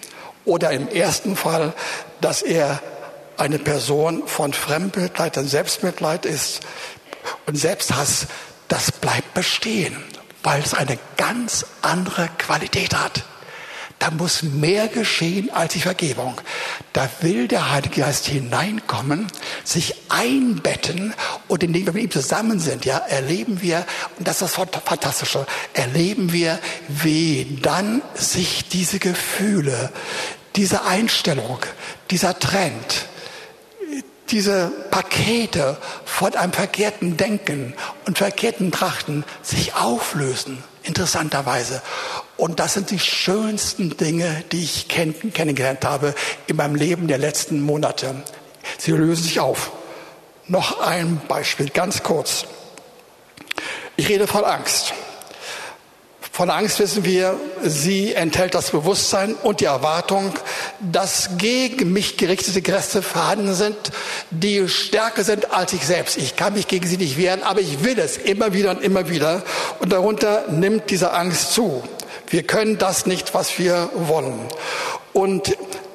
oder 0.51 0.72
im 0.72 0.88
ersten 0.88 1.36
Fall, 1.36 1.72
dass 2.20 2.42
er 2.42 2.82
eine 3.36 3.61
Person 3.61 4.26
von 4.26 4.53
Fremdmitleid 4.53 5.38
und 5.38 5.46
Selbstmitleid 5.46 6.26
ist 6.26 6.61
und 7.46 7.57
Selbsthass, 7.57 8.26
das 8.66 8.90
bleibt 8.90 9.32
bestehen, 9.32 9.96
weil 10.42 10.61
es 10.61 10.74
eine 10.74 10.98
ganz 11.16 11.64
andere 11.82 12.28
Qualität 12.36 12.94
hat. 12.94 13.24
Da 14.01 14.11
muss 14.11 14.42
mehr 14.42 14.88
geschehen 14.88 15.51
als 15.51 15.74
die 15.74 15.80
Vergebung. 15.80 16.40
Da 16.94 17.09
will 17.20 17.46
der 17.46 17.70
Heilige 17.70 18.01
Geist 18.01 18.26
hineinkommen, 18.26 19.26
sich 19.62 19.94
einbetten 20.09 21.14
und 21.48 21.62
indem 21.62 21.86
wir 21.86 21.92
mit 21.92 22.03
ihm 22.05 22.11
zusammen 22.11 22.61
sind, 22.61 22.86
ja, 22.86 22.96
erleben 22.96 23.61
wir, 23.61 23.84
und 24.18 24.26
das 24.26 24.40
ist 24.40 24.57
das 24.59 24.82
Fantastische, 24.84 25.46
erleben 25.74 26.32
wir, 26.32 26.59
wie 26.88 27.59
dann 27.62 28.01
sich 28.14 28.68
diese 28.68 28.98
Gefühle, 28.98 29.92
diese 30.57 30.84
Einstellung, 30.84 31.59
dieser 32.11 32.38
Trend, 32.38 33.07
diese 34.30 34.70
Pakete 34.90 35.76
von 36.05 36.34
einem 36.34 36.53
verkehrten 36.53 37.16
Denken 37.16 37.74
und 38.07 38.18
verkehrten 38.18 38.70
Trachten 38.70 39.24
sich 39.42 39.74
auflösen, 39.74 40.62
interessanterweise. 40.82 41.82
Und 42.36 42.61
das 42.61 42.74
sind 42.74 42.90
die 42.90 42.98
schönsten 42.98 43.96
Dinge, 43.96 44.44
die 44.53 44.62
ich 44.62 44.88
kenn 44.88 45.32
kennengelernt 45.32 45.84
habe 45.84 46.14
in 46.46 46.57
meinem 46.57 46.74
Leben 46.74 47.09
der 47.09 47.18
letzten 47.18 47.61
Monate. 47.61 48.22
Sie 48.78 48.92
lösen 48.92 49.24
sich 49.24 49.40
auf. 49.40 49.72
Noch 50.46 50.80
ein 50.80 51.20
Beispiel, 51.28 51.68
ganz 51.70 52.03
kurz. 52.03 52.44
Ich 53.96 54.09
rede 54.09 54.26
von 54.26 54.44
Angst. 54.44 54.94
Von 56.41 56.49
Angst 56.49 56.78
wissen 56.78 57.05
wir, 57.05 57.38
sie 57.62 58.14
enthält 58.14 58.55
das 58.55 58.70
Bewusstsein 58.70 59.34
und 59.34 59.61
die 59.61 59.66
Erwartung, 59.66 60.32
dass 60.80 61.36
gegen 61.36 61.93
mich 61.93 62.16
gerichtete 62.16 62.62
Kräfte 62.62 63.03
vorhanden 63.03 63.53
sind, 63.53 63.76
die 64.30 64.66
stärker 64.66 65.22
sind 65.22 65.53
als 65.53 65.74
ich 65.74 65.86
selbst. 65.86 66.16
Ich 66.16 66.36
kann 66.36 66.55
mich 66.55 66.66
gegen 66.66 66.86
sie 66.86 66.97
nicht 66.97 67.18
wehren, 67.18 67.43
aber 67.43 67.61
ich 67.61 67.84
will 67.84 67.99
es 67.99 68.16
immer 68.16 68.55
wieder 68.55 68.70
und 68.70 68.82
immer 68.82 69.11
wieder. 69.11 69.43
Und 69.80 69.93
darunter 69.93 70.47
nimmt 70.51 70.88
diese 70.88 71.12
Angst 71.12 71.53
zu. 71.53 71.82
Wir 72.28 72.43
können 72.43 72.78
das 72.78 73.05
nicht, 73.05 73.34
was 73.34 73.59
wir 73.59 73.91
wollen. 73.93 74.41
Und 75.12 75.55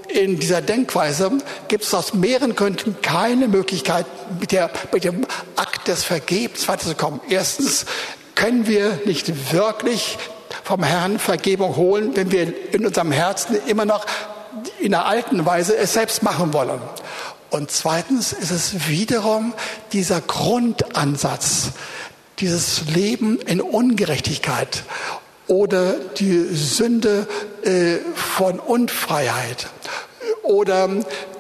in 0.10 0.38
dieser 0.38 0.62
Denkweise 0.62 1.32
gibt 1.70 1.86
es 1.86 1.94
aus 1.96 2.14
mehreren 2.14 2.56
Gründen 2.56 2.98
keine 3.02 3.48
Möglichkeit, 3.48 4.06
mit, 4.40 4.52
der, 4.52 4.70
mit 4.94 5.06
dem 5.06 5.26
Akt 5.56 5.88
des 5.88 6.04
Vergebens 6.04 6.68
weiterzukommen. 6.68 7.20
Erstens 7.30 7.88
können 8.36 8.68
wir 8.68 9.00
nicht 9.06 9.52
wirklich 9.52 10.20
vom 10.64 10.84
Herrn 10.84 11.20
Vergebung 11.20 11.76
holen, 11.76 12.16
wenn 12.16 12.32
wir 12.32 12.74
in 12.74 12.86
unserem 12.86 13.12
Herzen 13.12 13.58
immer 13.68 13.86
noch 13.86 14.06
in 14.80 14.92
der 14.92 15.06
alten 15.06 15.46
Weise 15.46 15.76
es 15.76 15.94
selbst 15.94 16.24
machen 16.24 16.54
wollen. 16.54 16.80
Und 17.50 17.72
zweitens 17.72 18.34
ist 18.34 18.52
es 18.52 18.88
wiederum 18.88 19.54
dieser 19.94 20.22
Grundansatz, 20.22 21.72
dieses 22.40 22.86
Leben 22.94 23.40
in 23.40 23.62
Ungerechtigkeit 23.62 24.84
oder 25.48 25.94
die 25.94 26.40
Sünde 26.54 27.28
äh, 27.64 27.98
von 28.16 28.60
Unfreiheit 28.60 29.68
oder 30.44 30.90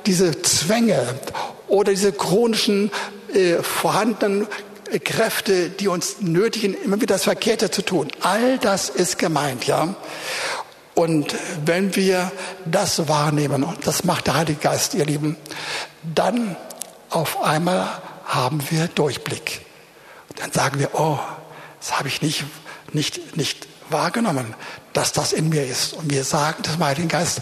diese 0.05 0.41
Zwänge 0.41 1.15
oder 1.67 1.91
diese 1.91 2.11
chronischen 2.11 2.91
äh, 3.33 3.55
vorhandenen 3.61 4.47
Kräfte, 4.99 5.69
die 5.69 5.87
uns 5.87 6.21
nötigen, 6.21 6.73
immer 6.73 7.01
wieder 7.01 7.15
das 7.15 7.23
Verkehrte 7.23 7.71
zu 7.71 7.81
tun. 7.81 8.09
All 8.21 8.57
das 8.59 8.89
ist 8.89 9.17
gemeint, 9.17 9.67
ja. 9.67 9.95
Und 10.93 11.35
wenn 11.65 11.95
wir 11.95 12.31
das 12.65 13.07
wahrnehmen, 13.07 13.63
und 13.63 13.85
das 13.85 14.05
macht 14.05 14.27
der 14.27 14.35
Heilige 14.35 14.59
Geist, 14.59 14.93
ihr 14.93 15.05
Lieben, 15.05 15.35
dann 16.03 16.55
auf 17.09 17.41
einmal 17.41 18.01
haben 18.25 18.63
wir 18.69 18.87
Durchblick. 18.87 19.65
Dann 20.37 20.51
sagen 20.51 20.79
wir, 20.79 20.89
oh, 20.93 21.19
das 21.79 21.97
habe 21.97 22.07
ich 22.07 22.21
nicht, 22.21 22.45
nicht, 22.93 23.37
nicht 23.37 23.67
wahrgenommen, 23.89 24.55
dass 24.93 25.11
das 25.11 25.33
in 25.33 25.49
mir 25.49 25.65
ist. 25.65 25.93
Und 25.93 26.09
wir 26.09 26.23
sagen 26.23 26.63
das 26.63 26.73
dem 26.73 26.85
Heiligen 26.85 27.07
Geist, 27.07 27.41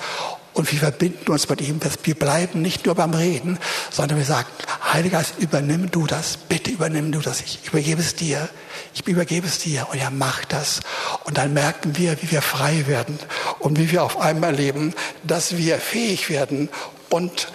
und 0.53 0.71
wir 0.71 0.79
verbinden 0.79 1.31
uns 1.31 1.49
mit 1.49 1.61
ihm. 1.61 1.79
Wir 2.03 2.15
bleiben 2.15 2.61
nicht 2.61 2.85
nur 2.85 2.95
beim 2.95 3.13
Reden, 3.13 3.57
sondern 3.91 4.17
wir 4.17 4.25
sagen, 4.25 4.47
Heiliger 4.91 5.17
Geist, 5.17 5.35
übernimm 5.39 5.89
du 5.89 6.05
das. 6.05 6.37
Bitte 6.37 6.69
übernimm 6.69 7.11
du 7.11 7.19
das. 7.19 7.41
Ich 7.41 7.67
übergebe 7.67 8.01
es 8.01 8.15
dir. 8.15 8.47
Ich 8.93 9.07
übergebe 9.07 9.47
es 9.47 9.57
dir. 9.57 9.87
Und 9.91 9.97
er 9.97 10.11
macht 10.11 10.53
das. 10.53 10.81
Und 11.23 11.37
dann 11.37 11.53
merken 11.53 11.97
wir, 11.97 12.21
wie 12.21 12.29
wir 12.29 12.41
frei 12.41 12.85
werden 12.85 13.17
und 13.59 13.79
wie 13.79 13.91
wir 13.91 14.03
auf 14.03 14.19
einmal 14.19 14.51
erleben, 14.51 14.93
dass 15.23 15.57
wir 15.57 15.79
fähig 15.79 16.29
werden 16.29 16.69
und 17.09 17.47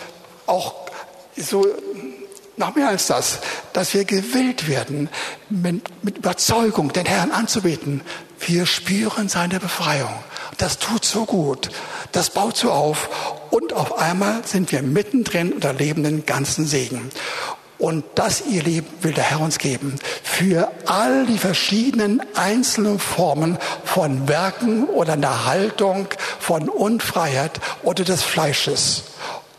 auch 0.46 0.74
so 1.36 1.64
noch 2.56 2.74
mehr 2.74 2.88
als 2.88 3.06
das, 3.06 3.38
dass 3.72 3.94
wir 3.94 4.04
gewillt 4.04 4.66
werden, 4.66 5.08
mit, 5.48 5.82
mit 6.02 6.18
Überzeugung 6.18 6.92
den 6.92 7.06
Herrn 7.06 7.30
anzubeten. 7.30 8.00
Wir 8.40 8.66
spüren 8.66 9.28
seine 9.28 9.60
Befreiung. 9.60 10.12
Das 10.56 10.78
tut 10.78 11.04
so 11.04 11.24
gut. 11.24 11.70
Das 12.12 12.30
baut 12.30 12.56
so 12.56 12.70
auf. 12.70 13.08
Und 13.50 13.72
auf 13.72 13.98
einmal 13.98 14.44
sind 14.44 14.72
wir 14.72 14.82
mittendrin 14.82 15.52
und 15.52 15.64
erleben 15.64 16.02
den 16.02 16.26
ganzen 16.26 16.66
Segen. 16.66 17.10
Und 17.78 18.04
das, 18.16 18.42
ihr 18.50 18.64
Leben, 18.64 18.88
will 19.02 19.12
der 19.12 19.24
Herr 19.24 19.40
uns 19.40 19.58
geben. 19.58 19.96
Für 20.24 20.72
all 20.86 21.26
die 21.26 21.38
verschiedenen 21.38 22.20
einzelnen 22.34 22.98
Formen 22.98 23.56
von 23.84 24.26
Werken 24.26 24.86
oder 24.86 25.12
einer 25.12 25.46
Haltung, 25.46 26.08
von 26.40 26.68
Unfreiheit 26.68 27.60
oder 27.84 28.02
des 28.02 28.24
Fleisches 28.24 29.04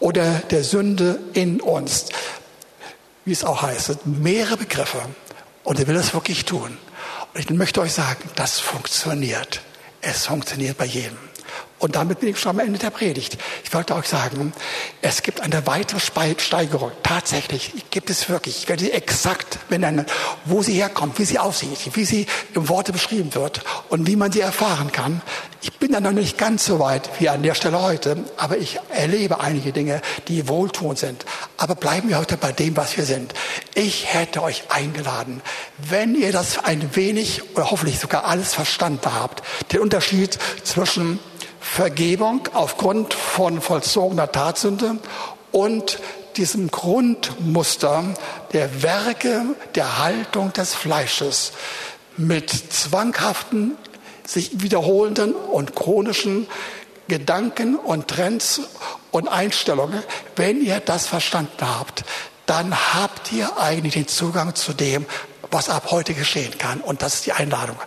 oder 0.02 0.26
der 0.52 0.66
Sünde 0.66 1.20
in 1.34 1.62
uns. 1.62 2.08
Wie 3.24 3.32
es 3.32 3.46
auch 3.46 3.62
heißt, 3.62 4.06
mehrere 4.06 4.58
Begriffe. 4.58 5.02
Und 5.64 5.80
er 5.80 5.88
will 5.88 5.96
das 5.96 6.14
wirklich 6.14 6.44
tun. 6.44 6.78
Und 7.34 7.40
ich 7.40 7.50
möchte 7.52 7.80
euch 7.80 7.94
sagen, 7.94 8.30
das 8.36 8.60
funktioniert. 8.60 9.62
Es 10.02 10.28
funktioniert 10.28 10.78
bei 10.78 10.86
jedem. 10.86 11.29
Und 11.80 11.96
damit 11.96 12.20
bin 12.20 12.30
ich 12.30 12.40
schon 12.40 12.52
am 12.52 12.60
Ende 12.60 12.78
der 12.78 12.90
Predigt. 12.90 13.38
Ich 13.64 13.74
wollte 13.74 13.96
euch 13.96 14.06
sagen, 14.06 14.52
es 15.02 15.24
gibt 15.24 15.40
eine 15.40 15.66
weitere 15.66 16.00
Steigerung. 16.00 16.92
Tatsächlich 17.04 17.74
gibt 17.90 18.10
es 18.10 18.28
wirklich. 18.28 18.58
Ich 18.58 18.70
werde 18.70 18.84
sie 18.84 18.92
exakt 18.92 19.60
benennen, 19.70 20.06
wo 20.44 20.62
sie 20.62 20.74
herkommt, 20.74 21.18
wie 21.20 21.26
sie 21.26 21.40
aussieht, 21.40 21.80
wie 21.94 22.04
sie 22.04 22.28
im 22.54 22.68
Worte 22.68 22.92
beschrieben 22.92 23.34
wird 23.34 23.62
und 23.88 24.08
wie 24.08 24.18
man 24.18 24.32
sie 24.32 24.42
erfahren 24.42 24.92
kann. 24.92 25.22
Ich 25.62 25.74
bin 25.74 25.94
da 25.94 26.02
noch 26.02 26.12
nicht 26.12 26.38
ganz 26.38 26.66
so 26.66 26.80
weit 26.80 27.10
wie 27.20 27.30
an 27.30 27.44
der 27.44 27.54
Stelle 27.54 27.82
heute, 27.82 28.18
aber 28.38 28.58
ich 28.58 28.80
erlebe 28.90 29.40
einige 29.40 29.72
Dinge, 29.72 30.02
die 30.28 30.48
wohltuend 30.48 31.00
sind. 31.00 31.26
Aber 31.58 31.76
bleiben 31.76 32.10
wir 32.10 32.18
heute 32.18 32.38
bei 32.38 32.52
dem, 32.52 32.76
was 32.76 32.98
wir 32.98 33.06
sind. 33.06 33.34
Ich 33.74 34.14
hätte 34.14 34.44
euch 34.44 34.64
eingeladen, 34.70 35.42
wenn 35.78 36.16
ihr 36.16 36.32
das 36.34 36.64
ein 36.64 36.96
wenig 36.96 37.56
oder 37.56 37.72
hoffentlich 37.72 38.00
sogar 38.00 38.26
alles 38.26 38.54
verstanden 38.54 39.14
habt, 39.14 39.44
den 39.72 39.80
Unterschied 39.80 40.38
zwischen 40.64 41.20
Vergebung 41.72 42.42
aufgrund 42.54 43.14
von 43.14 43.62
vollzogener 43.62 44.32
Tatsünde 44.32 44.98
und 45.52 46.00
diesem 46.36 46.72
Grundmuster 46.72 48.04
der 48.54 48.82
Werke 48.84 49.56
der 49.76 50.00
Haltung 50.00 50.52
des 50.52 50.74
Fleisches 50.74 51.54
mit 52.18 52.50
zwanghaften, 52.50 53.78
sich 54.26 54.62
wiederholenden 54.62 55.34
und 55.34 55.76
chronischen 55.76 56.48
Gedanken 57.08 57.76
und 57.76 58.08
Trends 58.08 58.62
und 59.12 59.28
Einstellungen, 59.28 60.04
wenn 60.36 60.62
ihr 60.62 60.80
das 60.80 61.08
verstanden 61.08 61.62
habt, 61.62 62.04
dann 62.46 62.76
habt 62.94 63.32
ihr 63.32 63.58
eigentlich 63.58 63.94
den 63.94 64.08
Zugang 64.08 64.56
zu 64.56 64.74
dem, 64.74 65.06
was 65.52 65.70
ab 65.70 65.92
heute 65.92 66.14
geschehen 66.14 66.58
kann. 66.58 66.82
Und 66.82 67.02
das 67.02 67.16
ist 67.16 67.26
die 67.26 67.34
Einladung. 67.34 67.78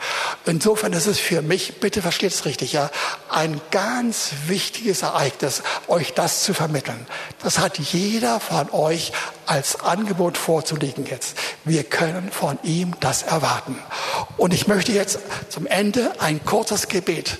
Insofern 0.47 0.93
ist 0.93 1.07
es 1.07 1.19
für 1.19 1.43
mich, 1.43 1.81
bitte 1.81 2.03
versteht 2.03 2.33
es 2.33 2.45
richtig, 2.45 2.73
ja, 2.73 2.91
ein 3.31 3.61
ganz 3.71 4.33
wichtiges 4.47 5.03
Ereignis, 5.03 5.63
euch 5.89 6.13
das 6.15 6.43
zu 6.43 6.55
vermitteln. 6.55 7.07
Das 7.43 7.59
hat 7.59 7.79
jeder 7.79 8.41
von 8.41 8.71
euch 8.71 9.13
als 9.47 9.81
Angebot 9.81 10.39
vorzulegen 10.39 11.07
jetzt. 11.07 11.37
Wir 11.65 11.85
können 11.85 12.31
von 12.33 12.59
ihm 12.63 12.95
das 13.01 13.23
erwarten. 13.23 13.79
Und 14.37 14.53
ich 14.55 14.67
möchte 14.67 14.93
jetzt 14.93 15.19
zum 15.49 15.67
Ende 15.67 16.13
ein 16.21 16.45
kurzes 16.45 16.89
Gebet 16.89 17.39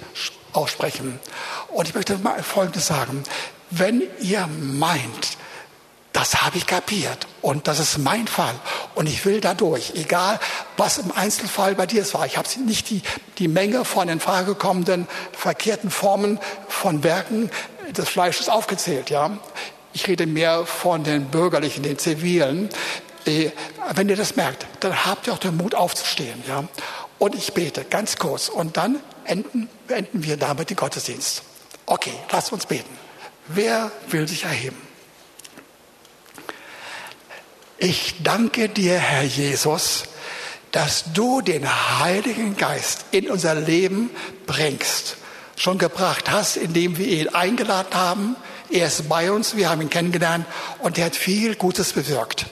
aussprechen. 0.53 1.19
Und 1.69 1.89
ich 1.89 1.95
möchte 1.95 2.19
mal 2.19 2.43
Folgendes 2.43 2.87
sagen. 2.87 3.25
Wenn 3.71 4.03
ihr 4.21 4.47
meint, 4.47 5.39
das 6.23 6.43
habe 6.43 6.57
ich 6.57 6.67
kapiert 6.67 7.27
und 7.41 7.67
das 7.67 7.81
ist 7.81 7.99
mein 7.99 8.29
Fall 8.29 8.55
und 8.95 9.09
ich 9.09 9.27
will 9.27 9.41
dadurch, 9.41 9.95
egal 9.97 10.39
was 10.77 10.99
im 10.99 11.11
Einzelfall 11.11 11.75
bei 11.75 11.85
dir 11.85 12.05
war. 12.15 12.27
Ich 12.27 12.39
habe 12.39 12.49
nicht 12.65 12.91
die, 12.91 13.03
die 13.39 13.49
Menge 13.49 13.85
von 13.85 14.09
in 14.09 14.21
Frage 14.21 14.55
kommenden 14.55 15.09
verkehrten 15.33 15.91
Formen 15.91 16.39
von 16.69 17.03
Werken 17.03 17.51
des 17.91 18.09
Fleisches 18.09 18.49
aufgezählt. 18.49 19.11
Ja, 19.11 19.37
ich 19.95 20.07
rede 20.07 20.27
mehr 20.27 20.65
von 20.65 21.03
den 21.03 21.25
bürgerlichen, 21.25 21.83
den 21.83 21.99
zivilen. 21.99 22.69
Äh, 23.27 23.51
wenn 23.93 24.09
ihr 24.09 24.15
das 24.15 24.37
merkt, 24.37 24.65
dann 24.79 25.05
habt 25.05 25.27
ihr 25.27 25.33
auch 25.33 25.39
den 25.39 25.57
Mut 25.57 25.75
aufzustehen. 25.75 26.41
Ja, 26.47 26.63
und 27.19 27.35
ich 27.35 27.53
bete 27.53 27.83
ganz 27.83 28.17
kurz 28.17 28.49
und 28.49 28.77
dann 28.77 29.01
enden, 29.25 29.69
beenden 29.89 30.23
wir 30.23 30.37
damit 30.37 30.71
den 30.71 30.77
Gottesdienst. 30.77 31.43
Okay, 31.87 32.15
lasst 32.31 32.53
uns 32.53 32.67
beten. 32.67 32.97
Wer 33.49 33.91
will 34.09 34.29
sich 34.29 34.45
erheben? 34.45 34.92
Ich 37.85 38.23
danke 38.23 38.69
dir, 38.69 38.97
Herr 38.97 39.25
Jesus, 39.25 40.05
dass 40.71 41.03
du 41.15 41.41
den 41.41 41.69
Heiligen 41.99 42.57
Geist 42.57 43.07
in 43.11 43.29
unser 43.29 43.57
Leben 43.57 44.09
bringst, 44.47 45.17
schon 45.57 45.79
gebracht 45.79 46.31
hast, 46.31 46.57
indem 46.57 46.97
wir 46.97 47.09
ihn 47.09 47.31
eingeladen 47.31 47.93
haben. 47.93 48.37
Er 48.71 48.87
ist 48.87 49.09
bei 49.09 49.33
uns, 49.33 49.57
wir 49.57 49.69
haben 49.69 49.81
ihn 49.81 49.91
kennengelernt 49.91 50.47
und 50.79 50.97
er 50.97 51.07
hat 51.07 51.17
viel 51.17 51.57
Gutes 51.57 51.93
bewirkt. 51.93 52.47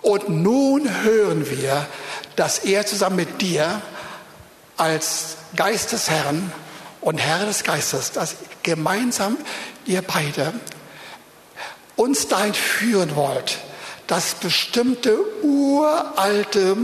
Und 0.00 0.28
nun 0.28 1.02
hören 1.02 1.50
wir, 1.50 1.84
dass 2.36 2.60
er 2.60 2.86
zusammen 2.86 3.16
mit 3.16 3.40
dir 3.40 3.82
als 4.76 5.38
Geist 5.56 5.90
des 5.90 6.08
Herrn 6.08 6.52
und 7.00 7.18
Herr 7.18 7.46
des 7.46 7.64
Geistes, 7.64 8.12
dass 8.12 8.36
gemeinsam 8.62 9.38
ihr 9.86 10.02
beide 10.02 10.52
uns 11.96 12.28
dahin 12.28 12.54
führen 12.54 13.16
wollt, 13.16 13.58
dass 14.08 14.34
bestimmte 14.34 15.16
uralte, 15.42 16.76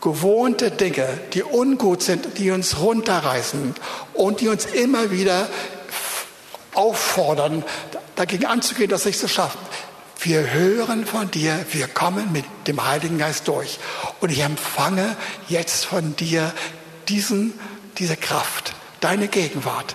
gewohnte 0.00 0.70
Dinge, 0.70 1.06
die 1.32 1.44
ungut 1.44 2.02
sind, 2.02 2.38
die 2.38 2.50
uns 2.50 2.80
runterreißen 2.80 3.74
und 4.14 4.40
die 4.40 4.48
uns 4.48 4.64
immer 4.64 5.10
wieder 5.10 5.48
auffordern, 6.74 7.62
dagegen 8.16 8.46
anzugehen, 8.46 8.90
das 8.90 9.04
nicht 9.04 9.20
zu 9.20 9.28
schaffen. 9.28 9.60
Wir 10.18 10.52
hören 10.52 11.04
von 11.06 11.30
dir, 11.30 11.64
wir 11.72 11.86
kommen 11.86 12.32
mit 12.32 12.46
dem 12.66 12.84
Heiligen 12.84 13.18
Geist 13.18 13.46
durch. 13.46 13.78
Und 14.20 14.32
ich 14.32 14.40
empfange 14.40 15.16
jetzt 15.48 15.84
von 15.84 16.16
dir 16.16 16.52
diesen, 17.08 17.52
diese 17.98 18.16
Kraft, 18.16 18.72
deine 19.00 19.28
Gegenwart, 19.28 19.94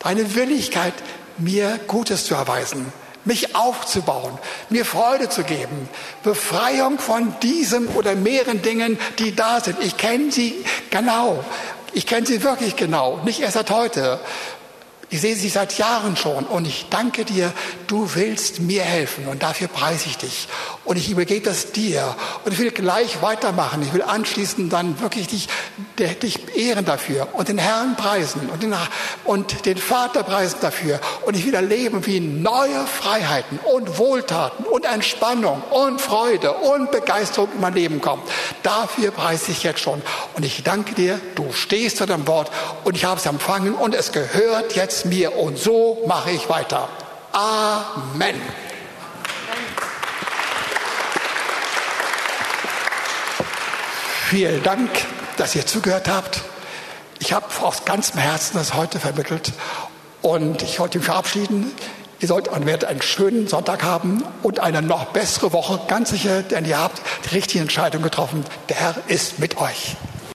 deine 0.00 0.34
Willigkeit, 0.34 0.94
mir 1.38 1.78
Gutes 1.86 2.24
zu 2.26 2.34
erweisen 2.34 2.92
mich 3.24 3.54
aufzubauen, 3.54 4.38
mir 4.70 4.84
Freude 4.84 5.28
zu 5.28 5.44
geben, 5.44 5.88
Befreiung 6.22 6.98
von 6.98 7.34
diesem 7.40 7.88
oder 7.96 8.14
mehreren 8.14 8.62
Dingen, 8.62 8.98
die 9.18 9.34
da 9.34 9.60
sind. 9.60 9.78
Ich 9.82 9.96
kenne 9.96 10.32
sie 10.32 10.54
genau. 10.90 11.44
Ich 11.92 12.06
kenne 12.06 12.26
sie 12.26 12.42
wirklich 12.42 12.76
genau, 12.76 13.20
nicht 13.24 13.40
erst 13.40 13.54
seit 13.54 13.70
heute. 13.70 14.20
Ich 15.10 15.22
sehe 15.22 15.36
sie 15.36 15.48
seit 15.48 15.78
Jahren 15.78 16.16
schon 16.16 16.44
und 16.44 16.66
ich 16.66 16.86
danke 16.90 17.24
dir, 17.24 17.52
du 17.86 18.14
willst 18.14 18.60
mir 18.60 18.82
helfen 18.82 19.26
und 19.26 19.42
dafür 19.42 19.68
preise 19.68 20.06
ich 20.06 20.18
dich. 20.18 20.48
Und 20.88 20.96
ich 20.96 21.10
übergebe 21.10 21.44
das 21.44 21.72
dir 21.72 22.16
und 22.46 22.52
ich 22.52 22.58
will 22.58 22.70
gleich 22.70 23.20
weitermachen. 23.20 23.82
Ich 23.82 23.92
will 23.92 24.00
anschließend 24.00 24.72
dann 24.72 24.98
wirklich 25.02 25.26
dich, 25.26 25.46
dich 26.22 26.56
ehren 26.56 26.86
dafür 26.86 27.28
und 27.34 27.48
den 27.48 27.58
Herrn 27.58 27.94
preisen 27.94 28.48
und 28.48 28.62
den, 28.62 28.74
und 29.24 29.66
den 29.66 29.76
Vater 29.76 30.22
preisen 30.22 30.60
dafür. 30.62 30.98
Und 31.26 31.36
ich 31.36 31.44
will 31.44 31.52
erleben, 31.52 32.06
wie 32.06 32.20
neue 32.20 32.86
Freiheiten 32.86 33.58
und 33.70 33.98
Wohltaten 33.98 34.64
und 34.64 34.86
Entspannung 34.86 35.62
und 35.68 36.00
Freude 36.00 36.54
und 36.54 36.90
Begeisterung 36.90 37.50
in 37.54 37.60
mein 37.60 37.74
Leben 37.74 38.00
kommt. 38.00 38.22
Dafür 38.62 39.10
preise 39.10 39.52
ich 39.52 39.64
jetzt 39.64 39.80
schon. 39.80 40.00
Und 40.36 40.42
ich 40.42 40.62
danke 40.62 40.94
dir, 40.94 41.20
du 41.34 41.52
stehst 41.52 41.98
zu 41.98 42.06
deinem 42.06 42.26
Wort 42.26 42.50
und 42.84 42.96
ich 42.96 43.04
habe 43.04 43.20
es 43.20 43.26
empfangen 43.26 43.74
und 43.74 43.94
es 43.94 44.10
gehört 44.10 44.74
jetzt 44.74 45.04
mir 45.04 45.36
und 45.36 45.58
so 45.58 46.02
mache 46.06 46.30
ich 46.30 46.48
weiter. 46.48 46.88
Amen. 47.32 48.40
Vielen 54.28 54.62
Dank, 54.62 54.90
dass 55.38 55.54
ihr 55.54 55.64
zugehört 55.64 56.06
habt. 56.06 56.42
Ich 57.18 57.32
habe 57.32 57.46
aus 57.62 57.86
ganzem 57.86 58.20
Herzen 58.20 58.58
das 58.58 58.74
heute 58.74 59.00
vermittelt 59.00 59.54
und 60.20 60.60
ich 60.60 60.78
wollte 60.78 60.98
mich 60.98 61.06
verabschieden. 61.06 61.72
Ihr 62.20 62.28
sollt 62.28 62.46
und 62.48 62.66
werdet 62.66 62.90
einen 62.90 63.00
schönen 63.00 63.48
Sonntag 63.48 63.82
haben 63.82 64.22
und 64.42 64.60
eine 64.60 64.82
noch 64.82 65.06
bessere 65.06 65.54
Woche, 65.54 65.80
ganz 65.88 66.10
sicher, 66.10 66.42
denn 66.42 66.66
ihr 66.66 66.78
habt 66.78 67.00
die 67.24 67.36
richtige 67.36 67.62
Entscheidung 67.62 68.02
getroffen. 68.02 68.44
Der 68.68 68.76
Herr 68.76 68.96
ist 69.06 69.38
mit 69.38 69.56
euch. 69.56 69.96